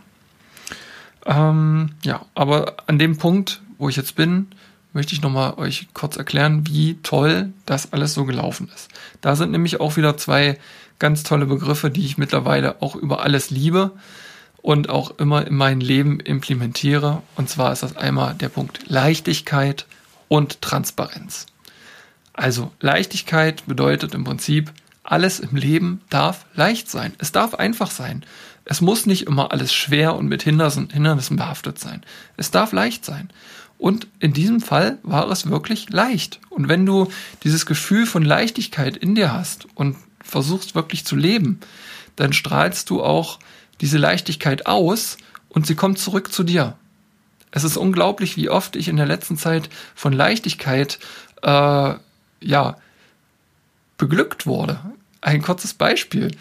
Ähm, 1.26 1.92
ja, 2.04 2.26
aber 2.36 2.76
an 2.88 3.00
dem 3.00 3.18
Punkt, 3.18 3.62
wo 3.78 3.90
ich 3.90 3.96
jetzt 3.96 4.16
bin, 4.16 4.48
möchte 4.94 5.14
ich 5.14 5.22
nochmal 5.22 5.56
euch 5.56 5.88
kurz 5.94 6.18
erklären, 6.18 6.68
wie 6.68 7.00
toll 7.02 7.52
das 7.66 7.92
alles 7.94 8.14
so 8.14 8.26
gelaufen 8.26 8.70
ist. 8.74 8.90
Da 9.22 9.36
sind 9.36 9.52
nämlich 9.52 9.80
auch 9.80 9.98
wieder 9.98 10.18
zwei 10.18 10.60
ganz 11.00 11.24
tolle 11.24 11.46
Begriffe, 11.46 11.90
die 11.90 12.06
ich 12.06 12.18
mittlerweile 12.18 12.82
auch 12.82 12.96
über 12.96 13.22
alles 13.22 13.50
liebe 13.50 13.92
und 14.62 14.90
auch 14.90 15.18
immer 15.20 15.46
in 15.46 15.56
mein 15.56 15.82
Leben 15.82 16.20
implementiere. 16.20 17.22
Und 17.36 17.50
zwar 17.50 17.74
ist 17.74 17.84
das 17.84 17.98
einmal 17.98 18.34
der 18.36 18.50
Punkt 18.50 18.80
Leichtigkeit 18.88 19.86
und 20.28 20.62
Transparenz. 20.62 21.46
Also 22.34 22.72
Leichtigkeit 22.80 23.66
bedeutet 23.68 24.16
im 24.16 24.24
Prinzip, 24.24 24.72
alles 25.04 25.40
im 25.40 25.56
Leben 25.56 26.02
darf 26.10 26.46
leicht 26.56 26.90
sein. 26.90 27.14
Es 27.20 27.32
darf 27.34 27.56
einfach 27.56 27.92
sein. 27.92 28.26
Es 28.66 28.80
muss 28.80 29.06
nicht 29.06 29.28
immer 29.28 29.52
alles 29.52 29.74
schwer 29.74 30.16
und 30.16 30.28
mit 30.28 30.44
Hindernissen 30.44 31.36
behaftet 31.36 31.78
sein. 31.78 32.02
Es 32.38 32.50
darf 32.50 32.72
leicht 32.72 33.04
sein. 33.04 33.30
Und 33.78 34.08
in 34.20 34.32
diesem 34.32 34.62
Fall 34.62 35.00
war 35.04 35.30
es 35.30 35.50
wirklich 35.50 35.90
leicht. 35.90 36.40
Und 36.50 36.70
wenn 36.70 36.86
du 36.86 37.12
dieses 37.44 37.66
Gefühl 37.66 38.06
von 38.06 38.24
Leichtigkeit 38.24 38.96
in 38.96 39.14
dir 39.14 39.34
hast 39.34 39.68
und 39.76 39.98
versuchst 40.24 40.76
wirklich 40.76 41.06
zu 41.06 41.16
leben, 41.16 41.60
dann 42.16 42.34
strahlst 42.34 42.90
du 42.90 43.04
auch 43.04 43.40
diese 43.82 43.98
Leichtigkeit 43.98 44.66
aus 44.66 45.18
und 45.50 45.68
sie 45.68 45.76
kommt 45.76 46.00
zurück 46.00 46.32
zu 46.32 46.44
dir. 46.44 46.76
Es 47.52 47.64
ist 47.64 47.78
unglaublich, 47.78 48.36
wie 48.36 48.50
oft 48.50 48.76
ich 48.76 48.88
in 48.88 48.98
der 48.98 49.06
letzten 49.06 49.38
Zeit 49.38 49.70
von 49.94 50.12
Leichtigkeit 50.12 51.00
äh, 51.44 51.94
ja, 52.42 52.78
beglückt 53.98 54.46
wurde. 54.48 54.80
Ein 55.22 55.42
kurzes 55.42 55.74
Beispiel. 55.74 56.36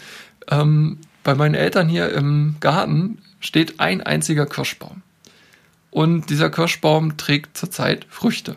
Ähm, 0.49 0.97
bei 1.23 1.35
meinen 1.35 1.55
Eltern 1.55 1.87
hier 1.87 2.11
im 2.13 2.55
Garten 2.59 3.19
steht 3.39 3.79
ein 3.79 4.01
einziger 4.01 4.45
Kirschbaum. 4.45 5.01
Und 5.91 6.29
dieser 6.29 6.49
Kirschbaum 6.49 7.17
trägt 7.17 7.57
zurzeit 7.57 8.07
Früchte. 8.09 8.55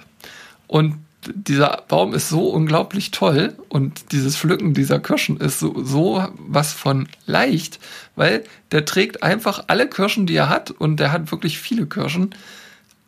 Und 0.66 0.96
dieser 1.34 1.84
Baum 1.88 2.14
ist 2.14 2.28
so 2.28 2.48
unglaublich 2.48 3.10
toll 3.10 3.54
und 3.68 4.12
dieses 4.12 4.36
Pflücken 4.36 4.74
dieser 4.74 5.00
Kirschen 5.00 5.38
ist 5.38 5.58
so, 5.58 5.82
so 5.84 6.26
was 6.38 6.72
von 6.72 7.08
leicht, 7.26 7.78
weil 8.14 8.44
der 8.72 8.84
trägt 8.84 9.22
einfach 9.22 9.64
alle 9.68 9.88
Kirschen, 9.88 10.26
die 10.26 10.36
er 10.36 10.48
hat 10.48 10.70
und 10.70 10.98
der 10.98 11.12
hat 11.12 11.30
wirklich 11.30 11.58
viele 11.58 11.86
Kirschen, 11.86 12.34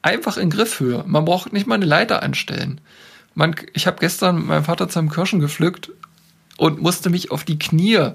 einfach 0.02 0.36
in 0.36 0.50
Griffhöhe. 0.50 1.04
Man 1.06 1.24
braucht 1.24 1.52
nicht 1.52 1.66
mal 1.66 1.76
eine 1.76 1.86
Leiter 1.86 2.22
anstellen. 2.22 2.80
Man, 3.34 3.54
ich 3.74 3.86
habe 3.86 3.98
gestern 4.00 4.36
mit 4.36 4.46
meinem 4.46 4.64
Vater 4.64 4.88
zusammen 4.88 5.10
Kirschen 5.10 5.40
gepflückt 5.40 5.90
und 6.56 6.80
musste 6.80 7.10
mich 7.10 7.30
auf 7.30 7.44
die 7.44 7.58
Knie 7.58 8.10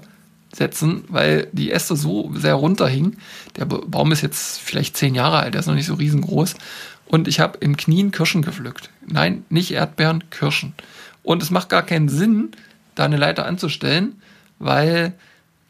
setzen, 0.52 1.04
weil 1.08 1.48
die 1.52 1.70
Äste 1.70 1.96
so 1.96 2.30
sehr 2.34 2.54
runterhingen. 2.54 3.18
Der 3.56 3.64
Baum 3.64 4.12
ist 4.12 4.22
jetzt 4.22 4.60
vielleicht 4.60 4.96
zehn 4.96 5.14
Jahre 5.14 5.38
alt, 5.38 5.54
der 5.54 5.60
ist 5.60 5.66
noch 5.66 5.74
nicht 5.74 5.86
so 5.86 5.94
riesengroß. 5.94 6.54
Und 7.06 7.28
ich 7.28 7.40
habe 7.40 7.58
im 7.58 7.76
Knien 7.76 8.10
Kirschen 8.10 8.42
gepflückt. 8.42 8.90
Nein, 9.06 9.44
nicht 9.48 9.72
Erdbeeren, 9.72 10.30
Kirschen. 10.30 10.74
Und 11.22 11.42
es 11.42 11.50
macht 11.50 11.68
gar 11.68 11.82
keinen 11.82 12.08
Sinn, 12.08 12.52
da 12.94 13.04
eine 13.04 13.16
Leiter 13.16 13.46
anzustellen, 13.46 14.20
weil 14.58 15.14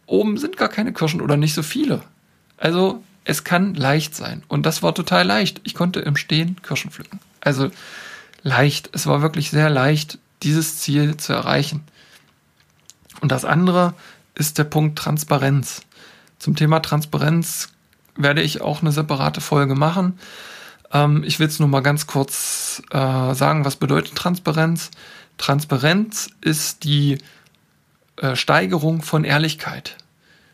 oben 0.07 0.39
sind 0.39 0.57
gar 0.57 0.69
keine 0.69 0.93
Kirschen 0.93 1.21
oder 1.21 1.37
nicht 1.37 1.55
so 1.55 1.63
viele. 1.63 2.03
Also 2.57 3.03
es 3.25 3.45
kann 3.45 3.75
leicht 3.75 4.15
sein. 4.15 4.43
Und 4.49 4.67
das 4.67 4.83
war 4.83 4.95
total 4.95 5.27
leicht. 5.27 5.61
Ich 5.65 5.75
konnte 5.75 6.01
im 6.01 6.17
Stehen 6.17 6.61
Kirschen 6.63 6.91
pflücken. 6.91 7.21
Also 7.41 7.71
leicht. 8.43 8.91
Es 8.93 9.07
war 9.07 9.23
wirklich 9.23 9.51
sehr 9.51 9.71
leicht, 9.71 10.19
dieses 10.43 10.79
Ziel 10.79 11.17
zu 11.17 11.33
erreichen. 11.33 11.83
Und 13.21 13.33
das 13.33 13.45
andere 13.45 13.95
ist 14.35 14.59
der 14.59 14.65
Punkt 14.65 14.99
Transparenz. 14.99 15.83
Zum 16.39 16.57
Thema 16.57 16.81
Transparenz 16.81 17.69
werde 18.17 18.43
ich 18.43 18.61
auch 18.61 18.83
eine 18.83 18.93
separate 18.93 19.41
Folge 19.41 19.75
machen. 19.75 20.19
Ähm, 20.95 21.25
ich 21.27 21.39
will 21.39 21.49
es 21.49 21.59
nur 21.59 21.69
mal 21.69 21.81
ganz 21.81 22.07
kurz 22.07 22.83
äh, 22.91 23.35
sagen, 23.35 23.65
was 23.67 23.77
bedeutet 23.77 24.15
Transparenz? 24.15 24.91
Transparenz 25.37 26.31
ist 26.41 26.85
die 26.85 27.19
äh, 28.17 28.37
Steigerung 28.37 29.03
von 29.03 29.25
Ehrlichkeit. 29.25 29.97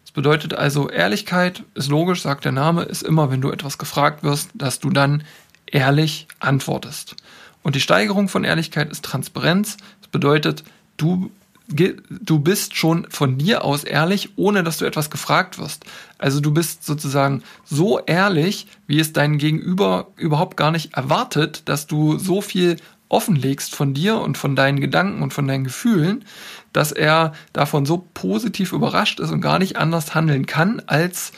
Das 0.02 0.12
bedeutet 0.12 0.54
also, 0.54 0.88
Ehrlichkeit 0.88 1.62
ist 1.74 1.88
logisch, 1.88 2.22
sagt 2.22 2.44
der 2.44 2.52
Name, 2.52 2.82
ist 2.82 3.02
immer, 3.02 3.30
wenn 3.30 3.40
du 3.40 3.52
etwas 3.52 3.78
gefragt 3.78 4.24
wirst, 4.24 4.50
dass 4.54 4.80
du 4.80 4.90
dann 4.90 5.22
ehrlich 5.66 6.26
antwortest. 6.40 7.14
Und 7.62 7.76
die 7.76 7.80
Steigerung 7.80 8.28
von 8.28 8.42
Ehrlichkeit 8.42 8.90
ist 8.90 9.04
Transparenz. 9.04 9.76
Das 10.00 10.08
bedeutet, 10.10 10.64
du, 10.96 11.30
du 11.70 12.38
bist 12.40 12.76
schon 12.76 13.06
von 13.10 13.38
dir 13.38 13.64
aus 13.64 13.84
ehrlich, 13.84 14.30
ohne 14.36 14.64
dass 14.64 14.78
du 14.78 14.84
etwas 14.84 15.10
gefragt 15.10 15.58
wirst. 15.58 15.84
Also 16.18 16.40
du 16.40 16.52
bist 16.52 16.84
sozusagen 16.84 17.42
so 17.64 18.00
ehrlich, 18.00 18.66
wie 18.86 18.98
es 18.98 19.12
dein 19.12 19.38
Gegenüber 19.38 20.08
überhaupt 20.16 20.56
gar 20.56 20.70
nicht 20.70 20.94
erwartet, 20.94 21.62
dass 21.68 21.86
du 21.86 22.18
so 22.18 22.40
viel 22.40 22.76
offenlegst 23.08 23.74
von 23.74 23.94
dir 23.94 24.18
und 24.18 24.38
von 24.38 24.56
deinen 24.56 24.80
Gedanken 24.80 25.22
und 25.22 25.32
von 25.32 25.46
deinen 25.46 25.64
Gefühlen, 25.64 26.24
dass 26.72 26.92
er 26.92 27.32
davon 27.52 27.86
so 27.86 28.06
positiv 28.14 28.72
überrascht 28.72 29.20
ist 29.20 29.30
und 29.30 29.40
gar 29.40 29.58
nicht 29.58 29.76
anders 29.76 30.14
handeln 30.14 30.46
kann, 30.46 30.82
als 30.86 31.32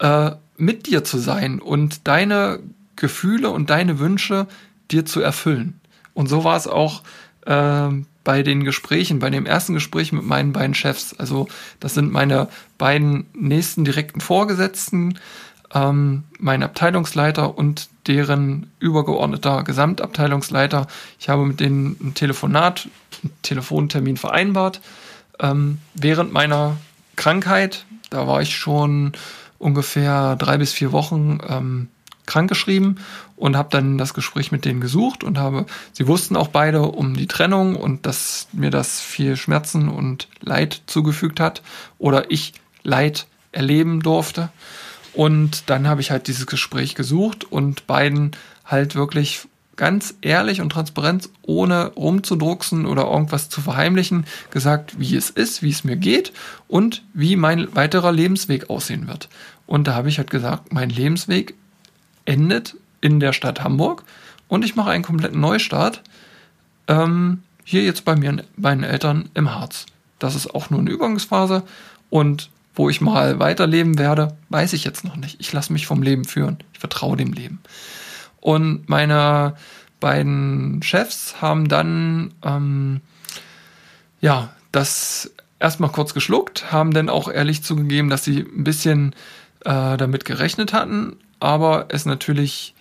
äh, 0.00 0.32
mit 0.56 0.86
dir 0.86 1.04
zu 1.04 1.18
sein 1.18 1.60
und 1.60 2.06
deine 2.06 2.60
Gefühle 2.96 3.50
und 3.50 3.70
deine 3.70 3.98
Wünsche 3.98 4.46
dir 4.90 5.04
zu 5.04 5.20
erfüllen. 5.20 5.80
Und 6.14 6.28
so 6.28 6.44
war 6.44 6.56
es 6.56 6.66
auch 6.66 7.02
äh, 7.46 7.88
bei 8.24 8.42
den 8.42 8.64
Gesprächen, 8.64 9.18
bei 9.18 9.30
dem 9.30 9.46
ersten 9.46 9.74
Gespräch 9.74 10.12
mit 10.12 10.24
meinen 10.24 10.52
beiden 10.52 10.74
Chefs, 10.74 11.14
also 11.14 11.46
das 11.78 11.94
sind 11.94 12.10
meine 12.10 12.48
beiden 12.78 13.26
nächsten 13.34 13.84
direkten 13.84 14.20
Vorgesetzten, 14.20 15.18
ähm, 15.74 16.24
mein 16.38 16.62
Abteilungsleiter 16.62 17.56
und 17.56 17.88
deren 18.06 18.70
übergeordneter 18.78 19.62
Gesamtabteilungsleiter. 19.62 20.86
Ich 21.18 21.28
habe 21.28 21.44
mit 21.44 21.60
denen 21.60 21.96
ein 22.00 22.14
Telefonat, 22.14 22.88
einen 23.22 23.32
Telefontermin 23.42 24.16
vereinbart. 24.16 24.80
Ähm, 25.40 25.78
während 25.94 26.32
meiner 26.32 26.76
Krankheit, 27.16 27.84
da 28.10 28.26
war 28.26 28.40
ich 28.40 28.56
schon 28.56 29.12
ungefähr 29.58 30.36
drei 30.36 30.58
bis 30.58 30.72
vier 30.72 30.92
Wochen 30.92 31.38
ähm, 31.48 31.88
krankgeschrieben 32.26 33.00
und 33.36 33.56
habe 33.56 33.68
dann 33.70 33.98
das 33.98 34.14
Gespräch 34.14 34.52
mit 34.52 34.64
denen 34.64 34.80
gesucht 34.80 35.24
und 35.24 35.38
habe, 35.38 35.66
sie 35.92 36.06
wussten 36.06 36.36
auch 36.36 36.48
beide 36.48 36.82
um 36.82 37.14
die 37.14 37.26
Trennung 37.26 37.76
und 37.76 38.06
dass 38.06 38.48
mir 38.52 38.70
das 38.70 39.00
viel 39.00 39.36
Schmerzen 39.36 39.88
und 39.88 40.28
Leid 40.40 40.82
zugefügt 40.86 41.40
hat 41.40 41.62
oder 41.98 42.30
ich 42.30 42.54
Leid 42.82 43.26
erleben 43.52 44.00
durfte. 44.00 44.50
Und 45.12 45.70
dann 45.70 45.86
habe 45.86 46.00
ich 46.00 46.10
halt 46.10 46.26
dieses 46.26 46.46
Gespräch 46.46 46.94
gesucht 46.94 47.44
und 47.44 47.86
beiden 47.86 48.32
halt 48.64 48.94
wirklich 48.94 49.46
ganz 49.76 50.14
ehrlich 50.20 50.60
und 50.60 50.70
transparent, 50.70 51.28
ohne 51.42 51.92
rumzudrucksen 51.96 52.86
oder 52.86 53.04
irgendwas 53.04 53.48
zu 53.48 53.60
verheimlichen, 53.60 54.24
gesagt, 54.50 54.98
wie 54.98 55.16
es 55.16 55.30
ist, 55.30 55.62
wie 55.62 55.70
es 55.70 55.84
mir 55.84 55.96
geht 55.96 56.32
und 56.68 57.02
wie 57.12 57.36
mein 57.36 57.74
weiterer 57.74 58.12
Lebensweg 58.12 58.70
aussehen 58.70 59.08
wird. 59.08 59.28
Und 59.66 59.86
da 59.86 59.94
habe 59.94 60.08
ich 60.08 60.18
halt 60.18 60.30
gesagt, 60.30 60.72
mein 60.72 60.90
Lebensweg 60.90 61.54
endet 62.24 62.76
in 63.00 63.20
der 63.20 63.32
Stadt 63.32 63.62
Hamburg 63.62 64.04
und 64.48 64.64
ich 64.64 64.76
mache 64.76 64.90
einen 64.90 65.04
kompletten 65.04 65.40
Neustart 65.40 66.02
ähm, 66.88 67.42
hier 67.64 67.82
jetzt 67.82 68.04
bei 68.04 68.16
mir, 68.16 68.44
meinen 68.56 68.84
Eltern 68.84 69.28
im 69.34 69.54
Harz. 69.54 69.86
Das 70.18 70.34
ist 70.34 70.54
auch 70.54 70.70
nur 70.70 70.80
eine 70.80 70.90
Übergangsphase 70.90 71.62
und 72.10 72.50
wo 72.74 72.90
ich 72.90 73.00
mal 73.00 73.38
weiterleben 73.38 73.98
werde, 73.98 74.36
weiß 74.48 74.72
ich 74.72 74.84
jetzt 74.84 75.04
noch 75.04 75.16
nicht. 75.16 75.36
Ich 75.38 75.52
lasse 75.52 75.72
mich 75.72 75.86
vom 75.86 76.02
Leben 76.02 76.24
führen. 76.24 76.58
Ich 76.72 76.80
vertraue 76.80 77.16
dem 77.16 77.32
Leben. 77.32 77.60
Und 78.40 78.88
meine 78.88 79.54
beiden 80.00 80.82
Chefs 80.82 81.40
haben 81.40 81.68
dann 81.68 82.34
ähm, 82.42 83.00
ja 84.20 84.52
das 84.72 85.30
erstmal 85.60 85.90
kurz 85.90 86.14
geschluckt, 86.14 86.72
haben 86.72 86.92
dann 86.92 87.08
auch 87.08 87.28
ehrlich 87.28 87.62
zugegeben, 87.62 88.10
dass 88.10 88.24
sie 88.24 88.40
ein 88.40 88.64
bisschen 88.64 89.14
äh, 89.64 89.96
damit 89.96 90.24
gerechnet 90.24 90.72
hatten, 90.72 91.16
aber 91.40 91.86
es 91.88 92.06
natürlich 92.06 92.74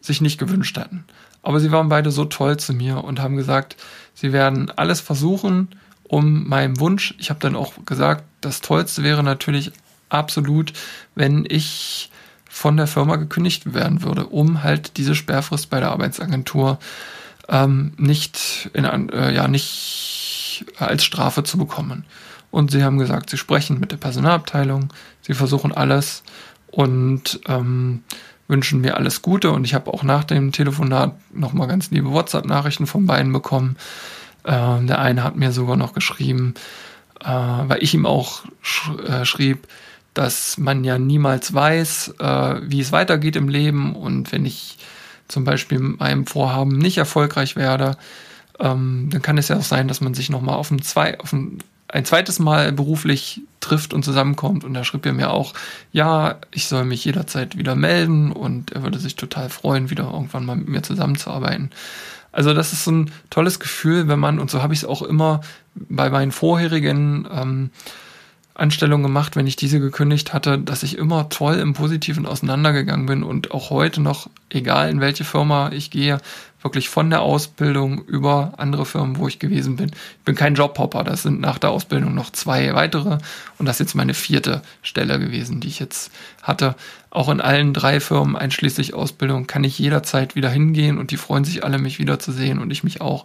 sich 0.00 0.20
nicht 0.20 0.38
gewünscht 0.38 0.76
hatten. 0.78 1.04
Aber 1.42 1.60
sie 1.60 1.72
waren 1.72 1.88
beide 1.88 2.10
so 2.10 2.24
toll 2.24 2.58
zu 2.58 2.72
mir 2.72 3.02
und 3.04 3.20
haben 3.20 3.36
gesagt, 3.36 3.76
sie 4.14 4.32
werden 4.32 4.70
alles 4.76 5.00
versuchen, 5.00 5.68
um 6.04 6.48
meinem 6.48 6.80
Wunsch. 6.80 7.14
Ich 7.18 7.30
habe 7.30 7.40
dann 7.40 7.56
auch 7.56 7.72
gesagt, 7.86 8.24
das 8.40 8.60
Tollste 8.60 9.02
wäre 9.02 9.22
natürlich 9.22 9.72
absolut, 10.08 10.72
wenn 11.14 11.46
ich 11.48 12.10
von 12.48 12.76
der 12.76 12.88
Firma 12.88 13.16
gekündigt 13.16 13.74
werden 13.74 14.02
würde, 14.02 14.26
um 14.26 14.62
halt 14.62 14.96
diese 14.96 15.14
Sperrfrist 15.14 15.70
bei 15.70 15.80
der 15.80 15.92
Arbeitsagentur 15.92 16.78
ähm, 17.48 17.92
nicht 17.96 18.70
in 18.74 18.84
äh, 18.84 19.32
ja 19.32 19.48
nicht 19.48 20.66
als 20.78 21.04
Strafe 21.04 21.44
zu 21.44 21.58
bekommen. 21.58 22.04
Und 22.50 22.72
sie 22.72 22.82
haben 22.82 22.98
gesagt, 22.98 23.30
sie 23.30 23.38
sprechen 23.38 23.78
mit 23.78 23.92
der 23.92 23.96
Personalabteilung, 23.96 24.92
sie 25.22 25.34
versuchen 25.34 25.72
alles 25.72 26.24
und 26.70 27.40
ähm, 27.46 28.02
wünschen 28.48 28.80
mir 28.80 28.96
alles 28.96 29.22
Gute. 29.22 29.50
Und 29.50 29.64
ich 29.64 29.74
habe 29.74 29.92
auch 29.92 30.02
nach 30.02 30.24
dem 30.24 30.52
Telefonat 30.52 31.14
nochmal 31.32 31.68
ganz 31.68 31.90
liebe 31.90 32.10
WhatsApp-Nachrichten 32.10 32.86
von 32.86 33.06
beiden 33.06 33.32
bekommen. 33.32 33.76
Äh, 34.44 34.84
der 34.84 34.98
eine 34.98 35.24
hat 35.24 35.36
mir 35.36 35.52
sogar 35.52 35.76
noch 35.76 35.92
geschrieben, 35.92 36.54
äh, 37.20 37.28
weil 37.28 37.82
ich 37.82 37.94
ihm 37.94 38.06
auch 38.06 38.42
sch 38.62 38.90
äh, 39.06 39.24
schrieb, 39.24 39.68
dass 40.14 40.58
man 40.58 40.82
ja 40.84 40.98
niemals 40.98 41.54
weiß, 41.54 42.14
äh, 42.18 42.60
wie 42.62 42.80
es 42.80 42.92
weitergeht 42.92 43.36
im 43.36 43.48
Leben 43.48 43.94
und 43.94 44.32
wenn 44.32 44.44
ich 44.44 44.78
zum 45.28 45.44
Beispiel 45.44 45.78
mit 45.78 46.00
meinem 46.00 46.26
Vorhaben 46.26 46.76
nicht 46.76 46.98
erfolgreich 46.98 47.54
werde, 47.54 47.96
ähm, 48.58 49.08
dann 49.10 49.22
kann 49.22 49.38
es 49.38 49.48
ja 49.48 49.56
auch 49.56 49.62
sein, 49.62 49.86
dass 49.86 50.00
man 50.00 50.14
sich 50.14 50.28
nochmal 50.28 50.56
auf, 50.56 50.70
ein, 50.70 50.82
zwei, 50.82 51.18
auf 51.20 51.32
ein, 51.32 51.58
ein 51.88 52.04
zweites 52.04 52.40
Mal 52.40 52.72
beruflich 52.72 53.42
trifft 53.60 53.94
und 53.94 54.04
zusammenkommt. 54.04 54.64
Und 54.64 54.74
da 54.74 54.84
schrieb 54.84 55.06
er 55.06 55.12
mir 55.12 55.30
auch, 55.30 55.54
ja, 55.92 56.36
ich 56.50 56.66
soll 56.66 56.84
mich 56.84 57.04
jederzeit 57.04 57.56
wieder 57.56 57.76
melden 57.76 58.32
und 58.32 58.72
er 58.72 58.82
würde 58.82 58.98
sich 58.98 59.16
total 59.16 59.50
freuen, 59.50 59.90
wieder 59.90 60.10
irgendwann 60.12 60.46
mal 60.46 60.56
mit 60.56 60.68
mir 60.68 60.82
zusammenzuarbeiten. 60.82 61.70
Also 62.32 62.54
das 62.54 62.72
ist 62.72 62.84
so 62.84 62.92
ein 62.92 63.10
tolles 63.28 63.60
Gefühl, 63.60 64.08
wenn 64.08 64.18
man, 64.18 64.38
und 64.38 64.50
so 64.50 64.62
habe 64.62 64.72
ich 64.72 64.80
es 64.80 64.84
auch 64.84 65.02
immer 65.02 65.40
bei 65.74 66.10
meinen 66.10 66.32
vorherigen 66.32 67.28
ähm, 67.30 67.70
Anstellung 68.60 69.02
gemacht, 69.02 69.36
wenn 69.36 69.46
ich 69.46 69.56
diese 69.56 69.80
gekündigt 69.80 70.32
hatte, 70.32 70.58
dass 70.58 70.82
ich 70.82 70.98
immer 70.98 71.28
toll 71.28 71.56
im 71.56 71.72
Positiven 71.72 72.26
auseinandergegangen 72.26 73.06
bin 73.06 73.22
und 73.22 73.52
auch 73.52 73.70
heute 73.70 74.00
noch, 74.00 74.28
egal 74.50 74.90
in 74.90 75.00
welche 75.00 75.24
Firma 75.24 75.70
ich 75.72 75.90
gehe, 75.90 76.20
wirklich 76.62 76.90
von 76.90 77.08
der 77.08 77.22
Ausbildung 77.22 78.04
über 78.04 78.52
andere 78.58 78.84
Firmen, 78.84 79.16
wo 79.16 79.28
ich 79.28 79.38
gewesen 79.38 79.76
bin. 79.76 79.90
Ich 80.18 80.24
bin 80.24 80.34
kein 80.34 80.54
Jobhopper, 80.54 81.04
das 81.04 81.22
sind 81.22 81.40
nach 81.40 81.58
der 81.58 81.70
Ausbildung 81.70 82.14
noch 82.14 82.30
zwei 82.30 82.74
weitere 82.74 83.18
und 83.58 83.66
das 83.66 83.76
ist 83.76 83.80
jetzt 83.80 83.94
meine 83.94 84.14
vierte 84.14 84.60
Stelle 84.82 85.18
gewesen, 85.18 85.60
die 85.60 85.68
ich 85.68 85.78
jetzt 85.78 86.10
hatte. 86.42 86.74
Auch 87.08 87.30
in 87.30 87.40
allen 87.40 87.72
drei 87.72 87.98
Firmen, 87.98 88.36
einschließlich 88.36 88.92
Ausbildung, 88.94 89.46
kann 89.46 89.64
ich 89.64 89.78
jederzeit 89.78 90.36
wieder 90.36 90.50
hingehen 90.50 90.98
und 90.98 91.12
die 91.12 91.16
freuen 91.16 91.44
sich 91.44 91.64
alle, 91.64 91.78
mich 91.78 91.98
wiederzusehen 91.98 92.58
und 92.58 92.70
ich 92.70 92.84
mich 92.84 93.00
auch. 93.00 93.24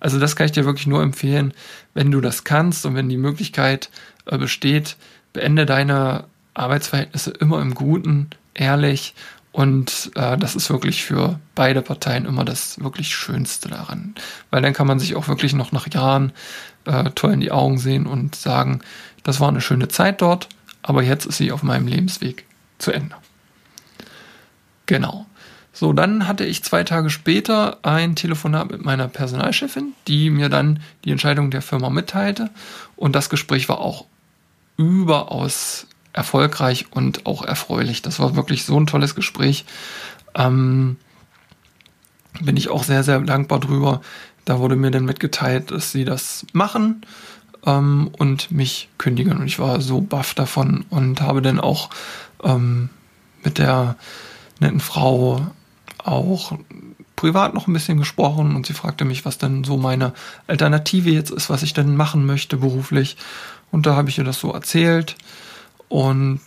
Also 0.00 0.18
das 0.18 0.36
kann 0.36 0.46
ich 0.46 0.52
dir 0.52 0.66
wirklich 0.66 0.86
nur 0.86 1.02
empfehlen, 1.02 1.54
wenn 1.94 2.10
du 2.10 2.20
das 2.20 2.44
kannst 2.44 2.84
und 2.84 2.94
wenn 2.94 3.08
die 3.08 3.16
Möglichkeit 3.16 3.88
besteht, 4.24 4.96
beende 5.32 5.66
deine 5.66 6.24
Arbeitsverhältnisse 6.54 7.30
immer 7.30 7.60
im 7.60 7.74
Guten, 7.74 8.30
ehrlich 8.54 9.14
und 9.54 10.10
äh, 10.16 10.36
das 10.36 10.56
ist 10.56 10.68
wirklich 10.68 11.04
für 11.04 11.38
beide 11.54 11.80
Parteien 11.80 12.24
immer 12.24 12.44
das 12.44 12.82
wirklich 12.82 13.14
Schönste 13.14 13.68
daran. 13.68 14.16
Weil 14.50 14.62
dann 14.62 14.72
kann 14.72 14.88
man 14.88 14.98
sich 14.98 15.14
auch 15.14 15.28
wirklich 15.28 15.54
noch 15.54 15.70
nach 15.70 15.86
Jahren 15.92 16.32
äh, 16.86 17.10
toll 17.14 17.34
in 17.34 17.40
die 17.40 17.52
Augen 17.52 17.78
sehen 17.78 18.06
und 18.06 18.34
sagen, 18.34 18.80
das 19.22 19.38
war 19.38 19.48
eine 19.48 19.60
schöne 19.60 19.86
Zeit 19.86 20.22
dort, 20.22 20.48
aber 20.82 21.04
jetzt 21.04 21.24
ist 21.26 21.36
sie 21.36 21.52
auf 21.52 21.62
meinem 21.62 21.86
Lebensweg 21.86 22.46
zu 22.78 22.90
Ende. 22.90 23.14
Genau. 24.86 25.24
So, 25.72 25.92
dann 25.92 26.26
hatte 26.26 26.44
ich 26.44 26.64
zwei 26.64 26.82
Tage 26.82 27.08
später 27.08 27.78
ein 27.82 28.16
Telefonat 28.16 28.72
mit 28.72 28.84
meiner 28.84 29.06
Personalchefin, 29.06 29.92
die 30.08 30.30
mir 30.30 30.48
dann 30.48 30.80
die 31.04 31.12
Entscheidung 31.12 31.52
der 31.52 31.62
Firma 31.62 31.90
mitteilte. 31.90 32.50
Und 32.96 33.14
das 33.14 33.30
Gespräch 33.30 33.68
war 33.68 33.78
auch 33.78 34.06
überaus 34.76 35.86
erfolgreich 36.12 36.86
und 36.90 37.26
auch 37.26 37.42
erfreulich. 37.42 38.02
Das 38.02 38.18
war 38.18 38.36
wirklich 38.36 38.64
so 38.64 38.78
ein 38.78 38.86
tolles 38.86 39.14
Gespräch. 39.14 39.64
Ähm, 40.34 40.96
bin 42.40 42.56
ich 42.56 42.68
auch 42.68 42.84
sehr, 42.84 43.02
sehr 43.02 43.20
dankbar 43.20 43.60
drüber. 43.60 44.00
Da 44.44 44.58
wurde 44.58 44.76
mir 44.76 44.90
dann 44.90 45.04
mitgeteilt, 45.04 45.70
dass 45.70 45.92
sie 45.92 46.04
das 46.04 46.46
machen 46.52 47.04
ähm, 47.66 48.10
und 48.18 48.50
mich 48.50 48.88
kündigen. 48.98 49.38
Und 49.38 49.46
ich 49.46 49.58
war 49.58 49.80
so 49.80 50.00
baff 50.00 50.34
davon 50.34 50.84
und 50.90 51.20
habe 51.20 51.42
dann 51.42 51.60
auch 51.60 51.90
ähm, 52.42 52.90
mit 53.42 53.58
der 53.58 53.96
netten 54.60 54.80
Frau 54.80 55.46
auch 55.98 56.58
privat 57.16 57.54
noch 57.54 57.66
ein 57.66 57.72
bisschen 57.72 57.98
gesprochen 57.98 58.54
und 58.54 58.66
sie 58.66 58.74
fragte 58.74 59.04
mich, 59.04 59.24
was 59.24 59.38
denn 59.38 59.64
so 59.64 59.76
meine 59.76 60.12
Alternative 60.46 61.10
jetzt 61.10 61.30
ist, 61.30 61.48
was 61.48 61.62
ich 61.62 61.72
denn 61.72 61.96
machen 61.96 62.26
möchte 62.26 62.56
beruflich. 62.56 63.16
Und 63.74 63.86
da 63.86 63.96
habe 63.96 64.08
ich 64.08 64.18
ihr 64.18 64.24
das 64.24 64.38
so 64.38 64.52
erzählt 64.52 65.16
und 65.88 66.38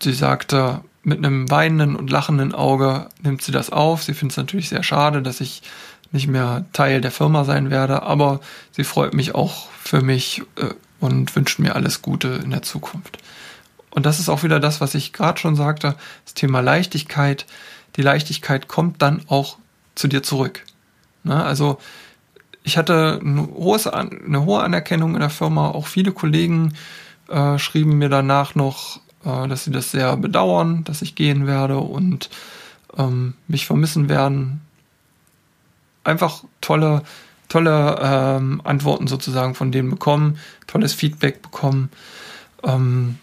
sie 0.00 0.12
sagte, 0.12 0.82
mit 1.02 1.18
einem 1.18 1.50
weinenden 1.50 1.96
und 1.96 2.12
lachenden 2.12 2.54
Auge 2.54 3.08
nimmt 3.20 3.42
sie 3.42 3.50
das 3.50 3.70
auf. 3.70 4.04
Sie 4.04 4.14
findet 4.14 4.34
es 4.34 4.36
natürlich 4.36 4.68
sehr 4.68 4.84
schade, 4.84 5.20
dass 5.20 5.40
ich 5.40 5.62
nicht 6.12 6.28
mehr 6.28 6.64
Teil 6.72 7.00
der 7.00 7.10
Firma 7.10 7.42
sein 7.42 7.70
werde, 7.70 8.04
aber 8.04 8.38
sie 8.70 8.84
freut 8.84 9.14
mich 9.14 9.34
auch 9.34 9.68
für 9.82 10.00
mich 10.00 10.42
äh, 10.58 10.74
und 11.00 11.34
wünscht 11.34 11.58
mir 11.58 11.74
alles 11.74 12.02
Gute 12.02 12.28
in 12.44 12.50
der 12.50 12.62
Zukunft. 12.62 13.18
Und 13.90 14.06
das 14.06 14.20
ist 14.20 14.28
auch 14.28 14.44
wieder 14.44 14.60
das, 14.60 14.80
was 14.80 14.94
ich 14.94 15.12
gerade 15.12 15.40
schon 15.40 15.56
sagte, 15.56 15.96
das 16.24 16.34
Thema 16.34 16.60
Leichtigkeit. 16.60 17.46
Die 17.96 18.02
Leichtigkeit 18.02 18.68
kommt 18.68 19.02
dann 19.02 19.22
auch 19.26 19.58
zu 19.96 20.06
dir 20.06 20.22
zurück. 20.22 20.62
Ne? 21.24 21.42
Also 21.42 21.80
ich 22.66 22.76
hatte 22.76 23.20
ein 23.22 23.48
hohes, 23.54 23.86
eine 23.86 24.44
hohe 24.44 24.60
Anerkennung 24.60 25.14
in 25.14 25.20
der 25.20 25.30
Firma. 25.30 25.70
Auch 25.70 25.86
viele 25.86 26.10
Kollegen 26.10 26.74
äh, 27.28 27.60
schrieben 27.60 27.96
mir 27.96 28.08
danach 28.08 28.56
noch, 28.56 28.98
äh, 29.24 29.46
dass 29.46 29.62
sie 29.62 29.70
das 29.70 29.92
sehr 29.92 30.16
bedauern, 30.16 30.82
dass 30.82 31.00
ich 31.00 31.14
gehen 31.14 31.46
werde 31.46 31.78
und 31.78 32.28
ähm, 32.98 33.34
mich 33.46 33.66
vermissen 33.66 34.08
werden. 34.08 34.62
Einfach 36.02 36.42
tolle, 36.60 37.02
tolle 37.48 38.00
ähm, 38.02 38.60
Antworten 38.64 39.06
sozusagen 39.06 39.54
von 39.54 39.70
denen 39.70 39.88
bekommen, 39.88 40.36
tolles 40.66 40.92
Feedback 40.92 41.42
bekommen 41.42 41.90
ähm, 42.64 43.20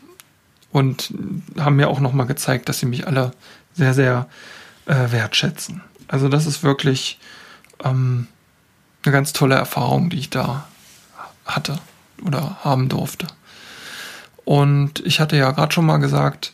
und 0.72 1.14
haben 1.60 1.76
mir 1.76 1.90
auch 1.90 2.00
nochmal 2.00 2.28
gezeigt, 2.28 2.70
dass 2.70 2.80
sie 2.80 2.86
mich 2.86 3.08
alle 3.08 3.34
sehr, 3.74 3.94
sehr 3.94 4.30
äh, 4.86 5.12
wertschätzen. 5.12 5.82
Also 6.08 6.30
das 6.30 6.46
ist 6.46 6.64
wirklich 6.64 7.20
ähm, 7.84 8.28
eine 9.04 9.14
ganz 9.14 9.34
tolle 9.34 9.56
Erfahrung, 9.56 10.10
die 10.10 10.20
ich 10.20 10.30
da 10.30 10.68
hatte 11.46 11.80
oder 12.26 12.58
haben 12.64 12.90
durfte. 12.90 13.28
Und 14.46 15.00
ich 15.06 15.20
hatte 15.20 15.38
ja 15.38 15.52
gerade 15.52 15.74
schon 15.74 15.86
mal 15.86 15.98
gesagt, 15.98 16.52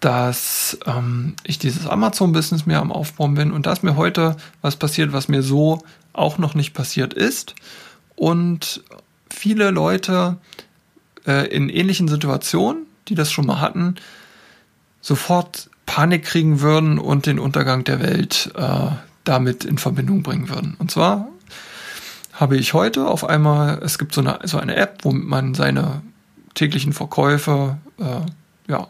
dass 0.00 0.78
ähm, 0.86 1.34
ich 1.44 1.58
dieses 1.58 1.86
Amazon-Business 1.86 2.66
mehr 2.66 2.80
am 2.80 2.92
Aufbauen 2.92 3.34
bin 3.34 3.52
und 3.52 3.66
da 3.66 3.72
ist 3.72 3.82
mir 3.82 3.96
heute 3.96 4.36
was 4.60 4.76
passiert, 4.76 5.12
was 5.12 5.28
mir 5.28 5.42
so 5.42 5.82
auch 6.12 6.38
noch 6.38 6.54
nicht 6.54 6.74
passiert 6.74 7.14
ist. 7.14 7.54
Und 8.14 8.84
viele 9.30 9.70
Leute 9.70 10.36
äh, 11.26 11.48
in 11.48 11.68
ähnlichen 11.68 12.08
Situationen, 12.08 12.84
die 13.08 13.14
das 13.14 13.32
schon 13.32 13.46
mal 13.46 13.60
hatten, 13.60 13.96
sofort 15.00 15.70
Panik 15.86 16.24
kriegen 16.24 16.60
würden 16.60 16.98
und 16.98 17.26
den 17.26 17.38
Untergang 17.38 17.84
der 17.84 18.00
Welt 18.00 18.52
äh, 18.56 18.90
damit 19.24 19.64
in 19.64 19.78
Verbindung 19.78 20.22
bringen 20.22 20.48
würden. 20.48 20.76
Und 20.78 20.90
zwar 20.90 21.28
habe 22.32 22.56
ich 22.56 22.74
heute 22.74 23.06
auf 23.06 23.24
einmal, 23.24 23.80
es 23.82 23.98
gibt 23.98 24.14
so 24.14 24.20
eine, 24.20 24.40
so 24.44 24.58
eine 24.58 24.76
App, 24.76 24.98
womit 25.02 25.24
man 25.24 25.54
seine 25.54 26.02
täglichen 26.54 26.92
Verkäufe 26.92 27.78
äh, 27.98 28.70
ja, 28.70 28.88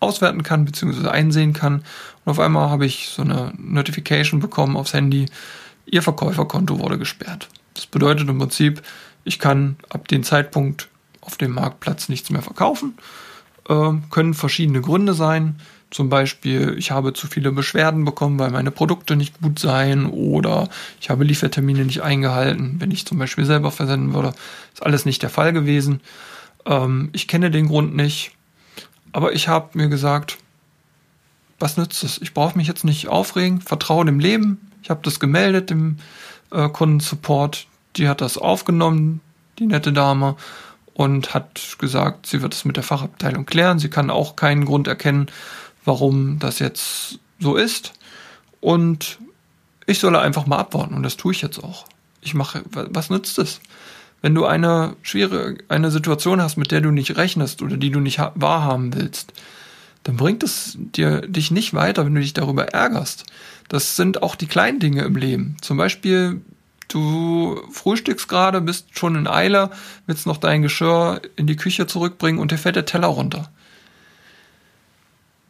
auswerten 0.00 0.42
kann 0.42 0.64
bzw. 0.64 1.08
einsehen 1.08 1.52
kann. 1.52 1.84
Und 2.24 2.30
auf 2.30 2.38
einmal 2.38 2.70
habe 2.70 2.86
ich 2.86 3.08
so 3.08 3.22
eine 3.22 3.52
Notification 3.58 4.40
bekommen 4.40 4.76
aufs 4.76 4.94
Handy, 4.94 5.26
Ihr 5.86 6.02
Verkäuferkonto 6.02 6.78
wurde 6.78 6.98
gesperrt. 6.98 7.48
Das 7.74 7.86
bedeutet 7.86 8.28
im 8.28 8.38
Prinzip, 8.38 8.82
ich 9.24 9.38
kann 9.38 9.76
ab 9.90 10.08
dem 10.08 10.22
Zeitpunkt 10.22 10.88
auf 11.20 11.36
dem 11.36 11.52
Marktplatz 11.52 12.08
nichts 12.08 12.30
mehr 12.30 12.42
verkaufen. 12.42 12.94
Äh, 13.68 13.92
können 14.10 14.34
verschiedene 14.34 14.80
Gründe 14.80 15.14
sein. 15.14 15.56
Zum 15.94 16.08
Beispiel, 16.08 16.74
ich 16.76 16.90
habe 16.90 17.12
zu 17.12 17.28
viele 17.28 17.52
Beschwerden 17.52 18.04
bekommen, 18.04 18.36
weil 18.40 18.50
meine 18.50 18.72
Produkte 18.72 19.14
nicht 19.14 19.40
gut 19.40 19.60
seien 19.60 20.06
oder 20.06 20.68
ich 21.00 21.08
habe 21.08 21.22
Liefertermine 21.22 21.84
nicht 21.84 22.02
eingehalten, 22.02 22.80
wenn 22.80 22.90
ich 22.90 23.06
zum 23.06 23.16
Beispiel 23.16 23.44
selber 23.44 23.70
versenden 23.70 24.12
würde. 24.12 24.34
Ist 24.72 24.82
alles 24.82 25.04
nicht 25.04 25.22
der 25.22 25.30
Fall 25.30 25.52
gewesen. 25.52 26.00
Ähm, 26.66 27.10
ich 27.12 27.28
kenne 27.28 27.52
den 27.52 27.68
Grund 27.68 27.94
nicht, 27.94 28.32
aber 29.12 29.34
ich 29.34 29.46
habe 29.46 29.78
mir 29.78 29.86
gesagt, 29.86 30.38
was 31.60 31.76
nützt 31.76 32.02
es? 32.02 32.20
Ich 32.20 32.34
brauche 32.34 32.58
mich 32.58 32.66
jetzt 32.66 32.82
nicht 32.82 33.06
aufregen, 33.06 33.60
vertraue 33.60 34.04
dem 34.04 34.18
Leben. 34.18 34.72
Ich 34.82 34.90
habe 34.90 35.02
das 35.04 35.20
gemeldet 35.20 35.70
dem 35.70 35.98
äh, 36.50 36.68
Kundensupport. 36.70 37.68
Die 37.94 38.08
hat 38.08 38.20
das 38.20 38.36
aufgenommen, 38.36 39.20
die 39.60 39.66
nette 39.66 39.92
Dame, 39.92 40.34
und 40.92 41.34
hat 41.34 41.76
gesagt, 41.78 42.26
sie 42.26 42.42
wird 42.42 42.52
es 42.52 42.64
mit 42.64 42.74
der 42.74 42.82
Fachabteilung 42.82 43.46
klären. 43.46 43.78
Sie 43.78 43.90
kann 43.90 44.10
auch 44.10 44.34
keinen 44.34 44.64
Grund 44.64 44.88
erkennen, 44.88 45.28
warum 45.84 46.38
das 46.38 46.58
jetzt 46.58 47.18
so 47.38 47.56
ist. 47.56 47.92
Und 48.60 49.18
ich 49.86 49.98
solle 49.98 50.20
einfach 50.20 50.46
mal 50.46 50.58
abwarten 50.58 50.94
und 50.94 51.02
das 51.02 51.16
tue 51.16 51.32
ich 51.32 51.42
jetzt 51.42 51.62
auch. 51.62 51.84
Ich 52.22 52.34
mache, 52.34 52.62
was 52.70 53.10
nützt 53.10 53.38
es? 53.38 53.60
Wenn 54.22 54.34
du 54.34 54.46
eine 54.46 54.96
schwere, 55.02 55.56
eine 55.68 55.90
Situation 55.90 56.40
hast, 56.40 56.56
mit 56.56 56.70
der 56.70 56.80
du 56.80 56.90
nicht 56.90 57.16
rechnest 57.18 57.60
oder 57.60 57.76
die 57.76 57.90
du 57.90 58.00
nicht 58.00 58.18
wahrhaben 58.34 58.94
willst, 58.94 59.34
dann 60.04 60.16
bringt 60.16 60.42
es 60.42 60.78
dir, 60.78 61.20
dich 61.22 61.50
nicht 61.50 61.74
weiter, 61.74 62.06
wenn 62.06 62.14
du 62.14 62.20
dich 62.22 62.32
darüber 62.32 62.68
ärgerst. 62.68 63.24
Das 63.68 63.96
sind 63.96 64.22
auch 64.22 64.34
die 64.34 64.46
kleinen 64.46 64.80
Dinge 64.80 65.02
im 65.02 65.16
Leben. 65.16 65.56
Zum 65.60 65.76
Beispiel, 65.76 66.40
du 66.88 67.60
frühstückst 67.70 68.28
gerade, 68.28 68.62
bist 68.62 68.98
schon 68.98 69.16
in 69.16 69.26
Eile, 69.26 69.70
willst 70.06 70.26
noch 70.26 70.38
dein 70.38 70.62
Geschirr 70.62 71.20
in 71.36 71.46
die 71.46 71.56
Küche 71.56 71.86
zurückbringen 71.86 72.38
und 72.38 72.50
dir 72.50 72.58
fällt 72.58 72.76
der 72.76 72.86
Teller 72.86 73.08
runter 73.08 73.50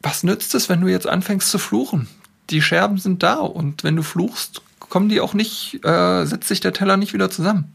was 0.04 0.22
nützt 0.22 0.54
es, 0.54 0.68
wenn 0.68 0.82
du 0.82 0.88
jetzt 0.88 1.08
anfängst 1.08 1.50
zu 1.50 1.58
fluchen? 1.58 2.08
Die 2.50 2.60
Scherben 2.60 2.98
sind 2.98 3.22
da 3.22 3.36
und 3.36 3.84
wenn 3.84 3.96
du 3.96 4.02
fluchst, 4.02 4.60
kommen 4.78 5.08
die 5.08 5.20
auch 5.20 5.32
nicht, 5.32 5.82
äh, 5.84 6.26
setzt 6.26 6.46
sich 6.46 6.60
der 6.60 6.74
Teller 6.74 6.98
nicht 6.98 7.14
wieder 7.14 7.30
zusammen. 7.30 7.72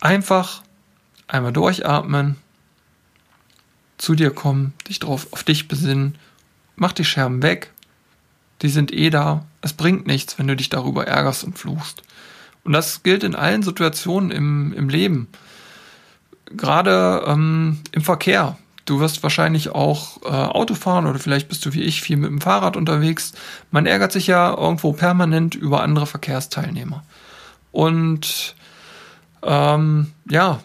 Einfach 0.00 0.62
einmal 1.26 1.52
durchatmen, 1.52 2.36
zu 3.98 4.14
dir 4.14 4.30
kommen, 4.30 4.72
dich 4.88 5.00
drauf 5.00 5.26
auf 5.32 5.44
dich 5.44 5.68
besinnen, 5.68 6.16
mach 6.76 6.92
die 6.92 7.04
Scherben 7.04 7.42
weg. 7.42 7.70
Die 8.62 8.70
sind 8.70 8.92
eh 8.92 9.10
da. 9.10 9.44
Es 9.60 9.74
bringt 9.74 10.06
nichts, 10.06 10.38
wenn 10.38 10.48
du 10.48 10.56
dich 10.56 10.70
darüber 10.70 11.06
ärgerst 11.06 11.44
und 11.44 11.58
fluchst. 11.58 12.02
Und 12.64 12.72
das 12.72 13.02
gilt 13.02 13.22
in 13.22 13.34
allen 13.34 13.62
Situationen 13.62 14.30
im, 14.30 14.72
im 14.72 14.88
Leben. 14.88 15.28
Gerade 16.46 17.24
ähm, 17.26 17.80
im 17.92 18.02
Verkehr. 18.02 18.56
Du 18.88 19.00
wirst 19.00 19.22
wahrscheinlich 19.22 19.68
auch 19.68 20.22
äh, 20.22 20.28
Auto 20.28 20.74
fahren 20.74 21.06
oder 21.06 21.18
vielleicht 21.18 21.48
bist 21.48 21.66
du 21.66 21.74
wie 21.74 21.82
ich 21.82 22.00
viel 22.00 22.16
mit 22.16 22.30
dem 22.30 22.40
Fahrrad 22.40 22.74
unterwegs. 22.74 23.34
Man 23.70 23.84
ärgert 23.84 24.12
sich 24.12 24.26
ja 24.26 24.56
irgendwo 24.56 24.94
permanent 24.94 25.54
über 25.54 25.82
andere 25.82 26.06
Verkehrsteilnehmer. 26.06 27.04
Und 27.70 28.56
ähm, 29.42 30.12
ja, 30.30 30.60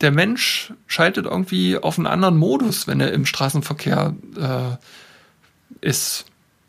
der 0.00 0.10
Mensch 0.10 0.72
schaltet 0.88 1.26
irgendwie 1.26 1.78
auf 1.78 1.98
einen 1.98 2.08
anderen 2.08 2.36
Modus, 2.36 2.88
wenn 2.88 3.00
er 3.00 3.12
im 3.12 3.24
Straßenverkehr 3.24 4.12
äh, 4.36 5.86
ist. 5.86 6.24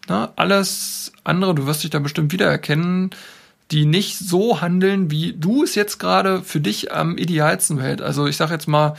Na, 0.07 0.31
alles 0.35 1.11
andere, 1.23 1.55
du 1.55 1.65
wirst 1.65 1.83
dich 1.83 1.89
da 1.89 1.97
bestimmt 1.97 2.31
wiedererkennen, 2.31 3.09
die 3.71 3.85
nicht 3.85 4.19
so 4.19 4.61
handeln, 4.61 5.09
wie 5.09 5.33
du 5.33 5.63
es 5.63 5.73
jetzt 5.73 5.97
gerade 5.97 6.43
für 6.43 6.59
dich 6.59 6.93
am 6.93 7.17
idealsten 7.17 7.79
hält. 7.79 8.03
Also 8.03 8.27
ich 8.27 8.37
sag 8.37 8.51
jetzt 8.51 8.67
mal, 8.67 8.93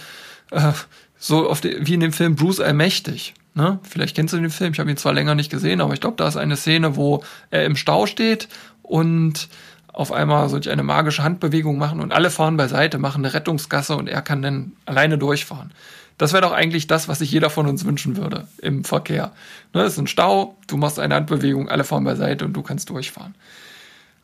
äh, 0.50 0.72
so 1.20 1.54
die, 1.54 1.86
wie 1.86 1.94
in 1.94 2.00
dem 2.00 2.12
Film 2.12 2.34
Bruce 2.34 2.60
Allmächtig. 2.60 3.34
Ne? 3.54 3.78
Vielleicht 3.82 4.16
kennst 4.16 4.32
du 4.32 4.38
den 4.38 4.50
Film, 4.50 4.72
ich 4.72 4.80
habe 4.80 4.90
ihn 4.90 4.96
zwar 4.96 5.12
länger 5.12 5.34
nicht 5.34 5.50
gesehen, 5.50 5.80
aber 5.80 5.92
ich 5.92 6.00
glaube, 6.00 6.16
da 6.16 6.26
ist 6.26 6.36
eine 6.36 6.56
Szene, 6.56 6.96
wo 6.96 7.22
er 7.50 7.64
im 7.66 7.76
Stau 7.76 8.06
steht 8.06 8.48
und 8.82 9.48
auf 9.92 10.12
einmal 10.12 10.48
solch 10.48 10.70
eine 10.70 10.82
magische 10.82 11.22
Handbewegung 11.22 11.76
machen 11.76 12.00
und 12.00 12.12
alle 12.12 12.30
fahren 12.30 12.56
beiseite, 12.56 12.98
machen 12.98 13.24
eine 13.24 13.34
Rettungsgasse 13.34 13.96
und 13.96 14.08
er 14.08 14.22
kann 14.22 14.40
dann 14.40 14.72
alleine 14.86 15.18
durchfahren. 15.18 15.72
Das 16.16 16.32
wäre 16.32 16.42
doch 16.42 16.52
eigentlich 16.52 16.86
das, 16.86 17.08
was 17.08 17.18
sich 17.18 17.30
jeder 17.30 17.50
von 17.50 17.66
uns 17.66 17.84
wünschen 17.84 18.16
würde 18.16 18.46
im 18.62 18.84
Verkehr. 18.84 19.32
Ne, 19.74 19.82
es 19.82 19.94
ist 19.94 19.98
ein 19.98 20.06
Stau, 20.06 20.56
du 20.68 20.76
machst 20.76 20.98
eine 20.98 21.14
Handbewegung, 21.14 21.68
alle 21.68 21.84
fahren 21.84 22.04
beiseite 22.04 22.44
und 22.44 22.52
du 22.52 22.62
kannst 22.62 22.88
durchfahren. 22.88 23.34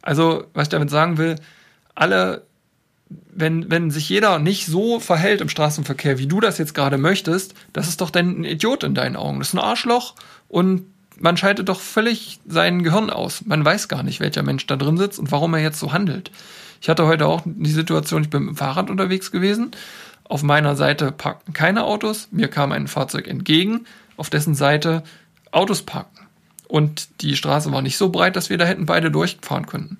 Also, 0.02 0.44
was 0.54 0.64
ich 0.64 0.68
damit 0.68 0.90
sagen 0.90 1.18
will, 1.18 1.36
alle 1.94 2.42
wenn, 3.08 3.70
wenn 3.70 3.90
sich 3.90 4.08
jeder 4.08 4.38
nicht 4.38 4.66
so 4.66 4.98
verhält 4.98 5.40
im 5.40 5.48
Straßenverkehr, 5.48 6.18
wie 6.18 6.26
du 6.26 6.40
das 6.40 6.58
jetzt 6.58 6.74
gerade 6.74 6.98
möchtest, 6.98 7.54
das 7.72 7.88
ist 7.88 8.00
doch 8.00 8.10
dann 8.10 8.40
ein 8.40 8.44
Idiot 8.44 8.82
in 8.82 8.94
deinen 8.94 9.16
Augen. 9.16 9.38
Das 9.38 9.48
ist 9.48 9.54
ein 9.54 9.60
Arschloch 9.60 10.14
und 10.48 10.86
man 11.18 11.36
schaltet 11.36 11.68
doch 11.68 11.80
völlig 11.80 12.40
sein 12.46 12.82
Gehirn 12.82 13.10
aus. 13.10 13.44
Man 13.46 13.64
weiß 13.64 13.88
gar 13.88 14.02
nicht, 14.02 14.20
welcher 14.20 14.42
Mensch 14.42 14.66
da 14.66 14.76
drin 14.76 14.98
sitzt 14.98 15.18
und 15.18 15.32
warum 15.32 15.54
er 15.54 15.60
jetzt 15.60 15.78
so 15.78 15.92
handelt. 15.92 16.30
Ich 16.80 16.88
hatte 16.88 17.06
heute 17.06 17.26
auch 17.26 17.42
die 17.44 17.70
Situation, 17.70 18.22
ich 18.22 18.30
bin 18.30 18.44
mit 18.44 18.50
dem 18.54 18.56
Fahrrad 18.56 18.90
unterwegs 18.90 19.30
gewesen. 19.30 19.70
Auf 20.24 20.42
meiner 20.42 20.76
Seite 20.76 21.12
parkten 21.12 21.54
keine 21.54 21.84
Autos. 21.84 22.28
Mir 22.32 22.48
kam 22.48 22.72
ein 22.72 22.88
Fahrzeug 22.88 23.28
entgegen, 23.28 23.86
auf 24.16 24.28
dessen 24.28 24.54
Seite 24.54 25.04
Autos 25.52 25.82
parkten. 25.82 26.26
Und 26.68 27.08
die 27.22 27.36
Straße 27.36 27.72
war 27.72 27.80
nicht 27.80 27.96
so 27.96 28.10
breit, 28.10 28.36
dass 28.36 28.50
wir 28.50 28.58
da 28.58 28.64
hätten 28.64 28.86
beide 28.86 29.10
durchfahren 29.10 29.66
können. 29.66 29.98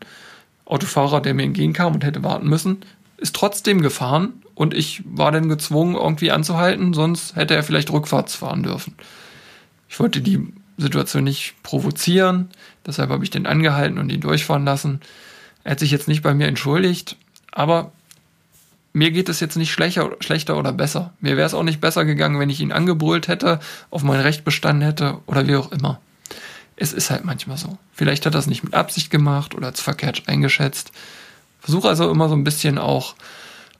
Autofahrer, 0.64 1.20
der 1.20 1.32
mir 1.32 1.44
entgegenkam 1.44 1.94
und 1.94 2.04
hätte 2.04 2.24
warten 2.24 2.48
müssen, 2.48 2.78
ist 3.16 3.34
trotzdem 3.34 3.82
gefahren 3.82 4.42
und 4.54 4.74
ich 4.74 5.02
war 5.04 5.32
dann 5.32 5.48
gezwungen, 5.48 5.94
irgendwie 5.94 6.30
anzuhalten, 6.30 6.94
sonst 6.94 7.36
hätte 7.36 7.54
er 7.54 7.62
vielleicht 7.62 7.90
rückwärts 7.90 8.34
fahren 8.34 8.62
dürfen. 8.62 8.94
Ich 9.88 10.00
wollte 10.00 10.20
die 10.20 10.52
Situation 10.78 11.24
nicht 11.24 11.54
provozieren, 11.62 12.50
deshalb 12.86 13.10
habe 13.10 13.24
ich 13.24 13.30
den 13.30 13.46
angehalten 13.46 13.98
und 13.98 14.10
ihn 14.10 14.20
durchfahren 14.20 14.64
lassen. 14.64 15.00
Er 15.64 15.72
hat 15.72 15.80
sich 15.80 15.90
jetzt 15.90 16.08
nicht 16.08 16.22
bei 16.22 16.34
mir 16.34 16.46
entschuldigt, 16.46 17.16
aber 17.52 17.92
mir 18.92 19.10
geht 19.10 19.28
es 19.28 19.40
jetzt 19.40 19.56
nicht 19.56 19.72
schlechter, 19.72 20.56
oder 20.56 20.72
besser. 20.72 21.12
Mir 21.20 21.36
wäre 21.36 21.46
es 21.46 21.54
auch 21.54 21.62
nicht 21.62 21.82
besser 21.82 22.06
gegangen, 22.06 22.40
wenn 22.40 22.48
ich 22.48 22.60
ihn 22.60 22.72
angebrüllt 22.72 23.28
hätte, 23.28 23.60
auf 23.90 24.02
mein 24.02 24.20
Recht 24.20 24.42
bestanden 24.44 24.82
hätte 24.82 25.18
oder 25.26 25.46
wie 25.46 25.56
auch 25.56 25.70
immer. 25.70 26.00
Es 26.76 26.92
ist 26.92 27.10
halt 27.10 27.24
manchmal 27.24 27.58
so. 27.58 27.78
Vielleicht 27.92 28.24
hat 28.24 28.34
er 28.34 28.38
es 28.38 28.46
nicht 28.46 28.64
mit 28.64 28.74
Absicht 28.74 29.10
gemacht 29.10 29.54
oder 29.54 29.66
als 29.66 29.80
verkehrt 29.80 30.22
eingeschätzt. 30.26 30.92
Versuche 31.66 31.88
also 31.88 32.08
immer 32.12 32.28
so 32.28 32.36
ein 32.36 32.44
bisschen 32.44 32.78
auch, 32.78 33.16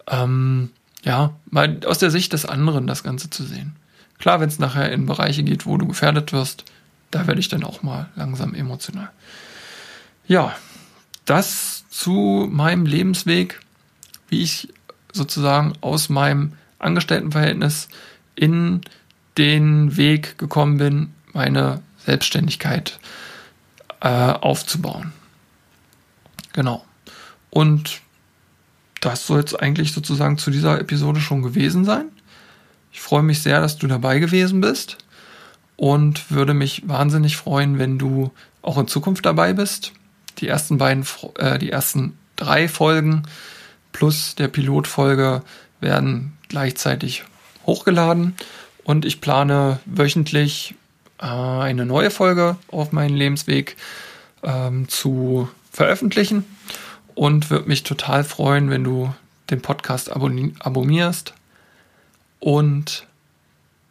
ähm, 0.09 0.71
ja, 1.05 1.35
mal 1.49 1.79
aus 1.87 1.99
der 1.99 2.11
Sicht 2.11 2.33
des 2.33 2.45
anderen 2.45 2.89
das 2.89 3.05
Ganze 3.05 3.31
zu 3.31 3.45
sehen. 3.45 3.77
Klar, 4.19 4.41
wenn 4.41 4.49
es 4.49 4.59
nachher 4.59 4.91
in 4.91 5.07
Bereiche 5.07 5.45
geht, 5.45 5.67
wo 5.67 5.77
du 5.77 5.87
gefährdet 5.87 6.33
wirst, 6.33 6.65
da 7.13 7.29
werde 7.29 7.39
ich 7.39 7.49
dann 7.49 7.63
auch 7.63 7.85
mal 7.85 8.09
langsam 8.17 8.57
emotional. 8.57 9.09
Ja, 10.27 10.57
das 11.27 11.85
zu 11.89 12.49
meinem 12.51 12.87
Lebensweg, 12.87 13.61
wie 14.31 14.43
ich 14.43 14.69
sozusagen 15.13 15.75
aus 15.81 16.09
meinem 16.09 16.55
Angestelltenverhältnis 16.81 17.89
in 18.35 18.81
den 19.39 19.97
Weg 19.97 20.39
gekommen 20.39 20.79
bin, 20.79 21.15
meine 21.33 21.83
Selbstständigkeit 22.05 22.99
äh, 24.01 24.09
aufzubauen. 24.09 25.13
Genau. 26.53 26.85
Und 27.57 28.03
das 29.01 29.27
soll 29.27 29.41
es 29.41 29.55
eigentlich 29.55 29.93
sozusagen 29.93 30.37
zu 30.37 30.51
dieser 30.51 30.79
Episode 30.79 31.21
schon 31.21 31.41
gewesen 31.41 31.87
sein. 31.87 32.05
Ich 32.93 33.01
freue 33.01 33.23
mich 33.23 33.41
sehr, 33.41 33.63
dass 33.63 33.79
du 33.79 33.87
dabei 33.87 34.19
gewesen 34.19 34.61
bist 34.61 34.99
und 35.77 36.31
würde 36.31 36.53
mich 36.53 36.87
wahnsinnig 36.87 37.39
freuen, 37.39 37.79
wenn 37.79 37.97
du 37.97 38.31
auch 38.61 38.77
in 38.77 38.89
Zukunft 38.89 39.25
dabei 39.25 39.55
bist. 39.55 39.93
Die 40.37 40.49
ersten 40.49 40.77
beiden, 40.77 41.07
äh, 41.39 41.59
die 41.59 41.71
ersten 41.71 42.19
drei 42.37 42.69
Folgen 42.69 43.23
plus 43.91 44.35
der 44.35 44.49
Pilotfolge 44.49 45.43
werden 45.81 46.37
gleichzeitig 46.49 47.25
hochgeladen 47.65 48.35
und 48.85 49.07
ich 49.07 49.23
plane 49.23 49.81
wöchentlich 49.87 50.75
äh, 51.23 51.25
eine 51.25 51.87
neue 51.87 52.11
Folge 52.11 52.59
auf 52.69 52.93
meinen 52.93 53.17
Lebensweg 53.17 53.79
ähm, 54.43 54.91
zu 54.91 55.49
veröffentlichen 55.73 56.45
und 57.17 57.51
würde 57.51 57.69
mich 57.69 57.83
total 57.83 58.23
freuen, 58.23 58.71
wenn 58.71 58.85
du 58.85 59.13
den 59.51 59.63
Podcast 59.63 60.13
abonnierst 60.13 61.35
und 62.39 63.07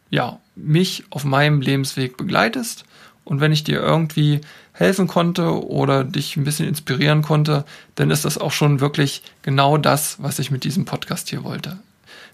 ja, 0.09 0.39
mich 0.55 1.03
auf 1.09 1.25
meinem 1.25 1.59
Lebensweg 1.59 2.15
begleitest. 2.15 2.85
Und 3.25 3.41
wenn 3.41 3.51
ich 3.51 3.63
dir 3.63 3.81
irgendwie 3.81 4.41
helfen 4.71 5.07
konnte 5.07 5.65
oder 5.67 6.03
dich 6.03 6.37
ein 6.37 6.43
bisschen 6.43 6.67
inspirieren 6.67 7.23
konnte, 7.23 7.65
dann 7.95 8.11
ist 8.11 8.23
das 8.23 8.37
auch 8.37 8.51
schon 8.51 8.79
wirklich 8.79 9.23
genau 9.41 9.77
das, 9.77 10.21
was 10.21 10.37
ich 10.37 10.51
mit 10.51 10.63
diesem 10.63 10.85
Podcast 10.85 11.29
hier 11.29 11.43
wollte. 11.43 11.79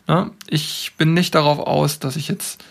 Ne? 0.08 0.30
Ich 0.48 0.92
bin 0.98 1.14
nicht 1.14 1.34
darauf 1.34 1.60
aus, 1.60 2.00
dass 2.00 2.18
ich 2.18 2.28
jetzt 2.28 2.62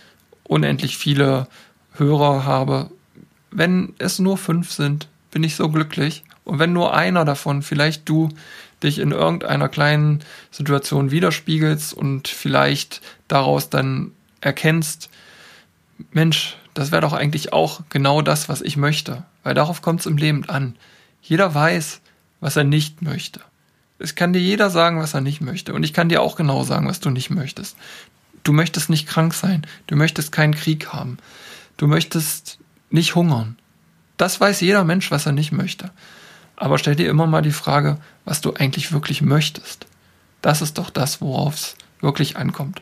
unendlich 0.44 0.98
viele 0.98 1.48
Hörer 1.94 2.44
habe. 2.44 2.90
Wenn 3.50 3.94
es 3.98 4.18
nur 4.18 4.36
fünf 4.36 4.70
sind, 4.70 5.08
bin 5.30 5.42
ich 5.42 5.56
so 5.56 5.70
glücklich. 5.70 6.22
Und 6.44 6.58
wenn 6.58 6.72
nur 6.72 6.94
einer 6.94 7.24
davon, 7.24 7.62
vielleicht 7.62 8.08
du, 8.08 8.30
dich 8.82 8.98
in 8.98 9.12
irgendeiner 9.12 9.68
kleinen 9.68 10.20
Situation 10.50 11.10
widerspiegelst 11.10 11.92
und 11.92 12.28
vielleicht 12.28 13.02
daraus 13.28 13.68
dann 13.70 14.12
erkennst, 14.40 15.10
Mensch, 16.12 16.56
das 16.74 16.90
wäre 16.90 17.02
doch 17.02 17.12
eigentlich 17.12 17.52
auch 17.52 17.82
genau 17.90 18.22
das, 18.22 18.48
was 18.48 18.62
ich 18.62 18.76
möchte. 18.76 19.24
Weil 19.42 19.54
darauf 19.54 19.82
kommt 19.82 20.00
es 20.00 20.06
im 20.06 20.16
Leben 20.16 20.48
an. 20.48 20.76
Jeder 21.22 21.54
weiß, 21.54 22.00
was 22.40 22.56
er 22.56 22.64
nicht 22.64 23.02
möchte. 23.02 23.40
Es 23.98 24.14
kann 24.14 24.32
dir 24.32 24.40
jeder 24.40 24.70
sagen, 24.70 24.98
was 24.98 25.12
er 25.12 25.20
nicht 25.20 25.42
möchte. 25.42 25.74
Und 25.74 25.82
ich 25.82 25.92
kann 25.92 26.08
dir 26.08 26.22
auch 26.22 26.36
genau 26.36 26.64
sagen, 26.64 26.88
was 26.88 27.00
du 27.00 27.10
nicht 27.10 27.28
möchtest. 27.28 27.76
Du 28.44 28.52
möchtest 28.52 28.88
nicht 28.88 29.06
krank 29.06 29.34
sein. 29.34 29.66
Du 29.86 29.96
möchtest 29.96 30.32
keinen 30.32 30.54
Krieg 30.54 30.88
haben. 30.88 31.18
Du 31.76 31.86
möchtest 31.86 32.58
nicht 32.88 33.14
hungern. 33.14 33.58
Das 34.16 34.40
weiß 34.40 34.60
jeder 34.60 34.84
Mensch, 34.84 35.10
was 35.10 35.26
er 35.26 35.32
nicht 35.32 35.52
möchte. 35.52 35.90
Aber 36.60 36.78
stell 36.78 36.94
dir 36.94 37.10
immer 37.10 37.26
mal 37.26 37.42
die 37.42 37.50
Frage, 37.50 37.98
was 38.24 38.40
du 38.40 38.54
eigentlich 38.54 38.92
wirklich 38.92 39.20
möchtest. 39.20 39.86
Das 40.40 40.62
ist 40.62 40.78
doch 40.78 40.90
das, 40.90 41.20
worauf 41.20 41.54
es 41.54 41.76
wirklich 42.00 42.36
ankommt. 42.36 42.80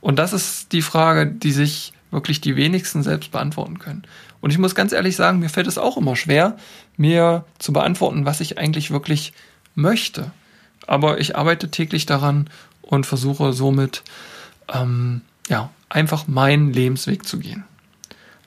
Und 0.00 0.18
das 0.18 0.32
ist 0.32 0.72
die 0.72 0.82
Frage, 0.82 1.26
die 1.26 1.52
sich 1.52 1.92
wirklich 2.10 2.40
die 2.40 2.56
wenigsten 2.56 3.04
selbst 3.04 3.30
beantworten 3.30 3.78
können. 3.78 4.02
Und 4.40 4.50
ich 4.50 4.58
muss 4.58 4.74
ganz 4.74 4.92
ehrlich 4.92 5.14
sagen, 5.14 5.38
mir 5.38 5.50
fällt 5.50 5.68
es 5.68 5.78
auch 5.78 5.96
immer 5.96 6.16
schwer, 6.16 6.56
mir 6.96 7.44
zu 7.60 7.72
beantworten, 7.72 8.24
was 8.24 8.40
ich 8.40 8.58
eigentlich 8.58 8.90
wirklich 8.90 9.32
möchte 9.76 10.32
aber 10.90 11.20
ich 11.20 11.36
arbeite 11.36 11.70
täglich 11.70 12.04
daran 12.04 12.50
und 12.82 13.06
versuche 13.06 13.52
somit 13.52 14.02
ähm, 14.72 15.22
ja, 15.48 15.70
einfach 15.88 16.26
meinen 16.26 16.72
Lebensweg 16.72 17.26
zu 17.26 17.38
gehen. 17.38 17.62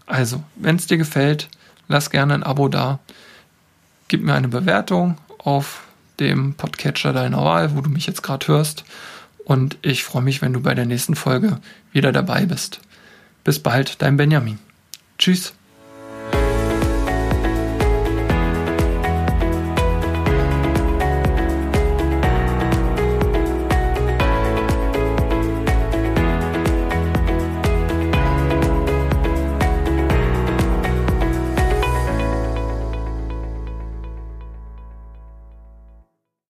Also, 0.05 0.43
wenn 0.55 0.75
es 0.75 0.85
dir 0.85 0.97
gefällt, 0.97 1.47
lass 1.87 2.09
gerne 2.09 2.33
ein 2.33 2.43
Abo 2.43 2.67
da. 2.67 2.99
Gib 4.13 4.21
mir 4.21 4.35
eine 4.35 4.47
Bewertung 4.47 5.17
auf 5.39 5.85
dem 6.19 6.53
Podcatcher 6.53 7.13
deiner 7.13 7.43
Wahl, 7.43 7.75
wo 7.75 7.81
du 7.81 7.89
mich 7.89 8.05
jetzt 8.05 8.21
gerade 8.21 8.47
hörst. 8.47 8.85
Und 9.43 9.79
ich 9.81 10.03
freue 10.03 10.21
mich, 10.21 10.39
wenn 10.43 10.53
du 10.53 10.61
bei 10.61 10.75
der 10.75 10.85
nächsten 10.85 11.15
Folge 11.15 11.57
wieder 11.93 12.11
dabei 12.11 12.45
bist. 12.45 12.79
Bis 13.43 13.57
bald, 13.57 14.03
dein 14.03 14.15
Benjamin. 14.15 14.59
Tschüss. 15.17 15.53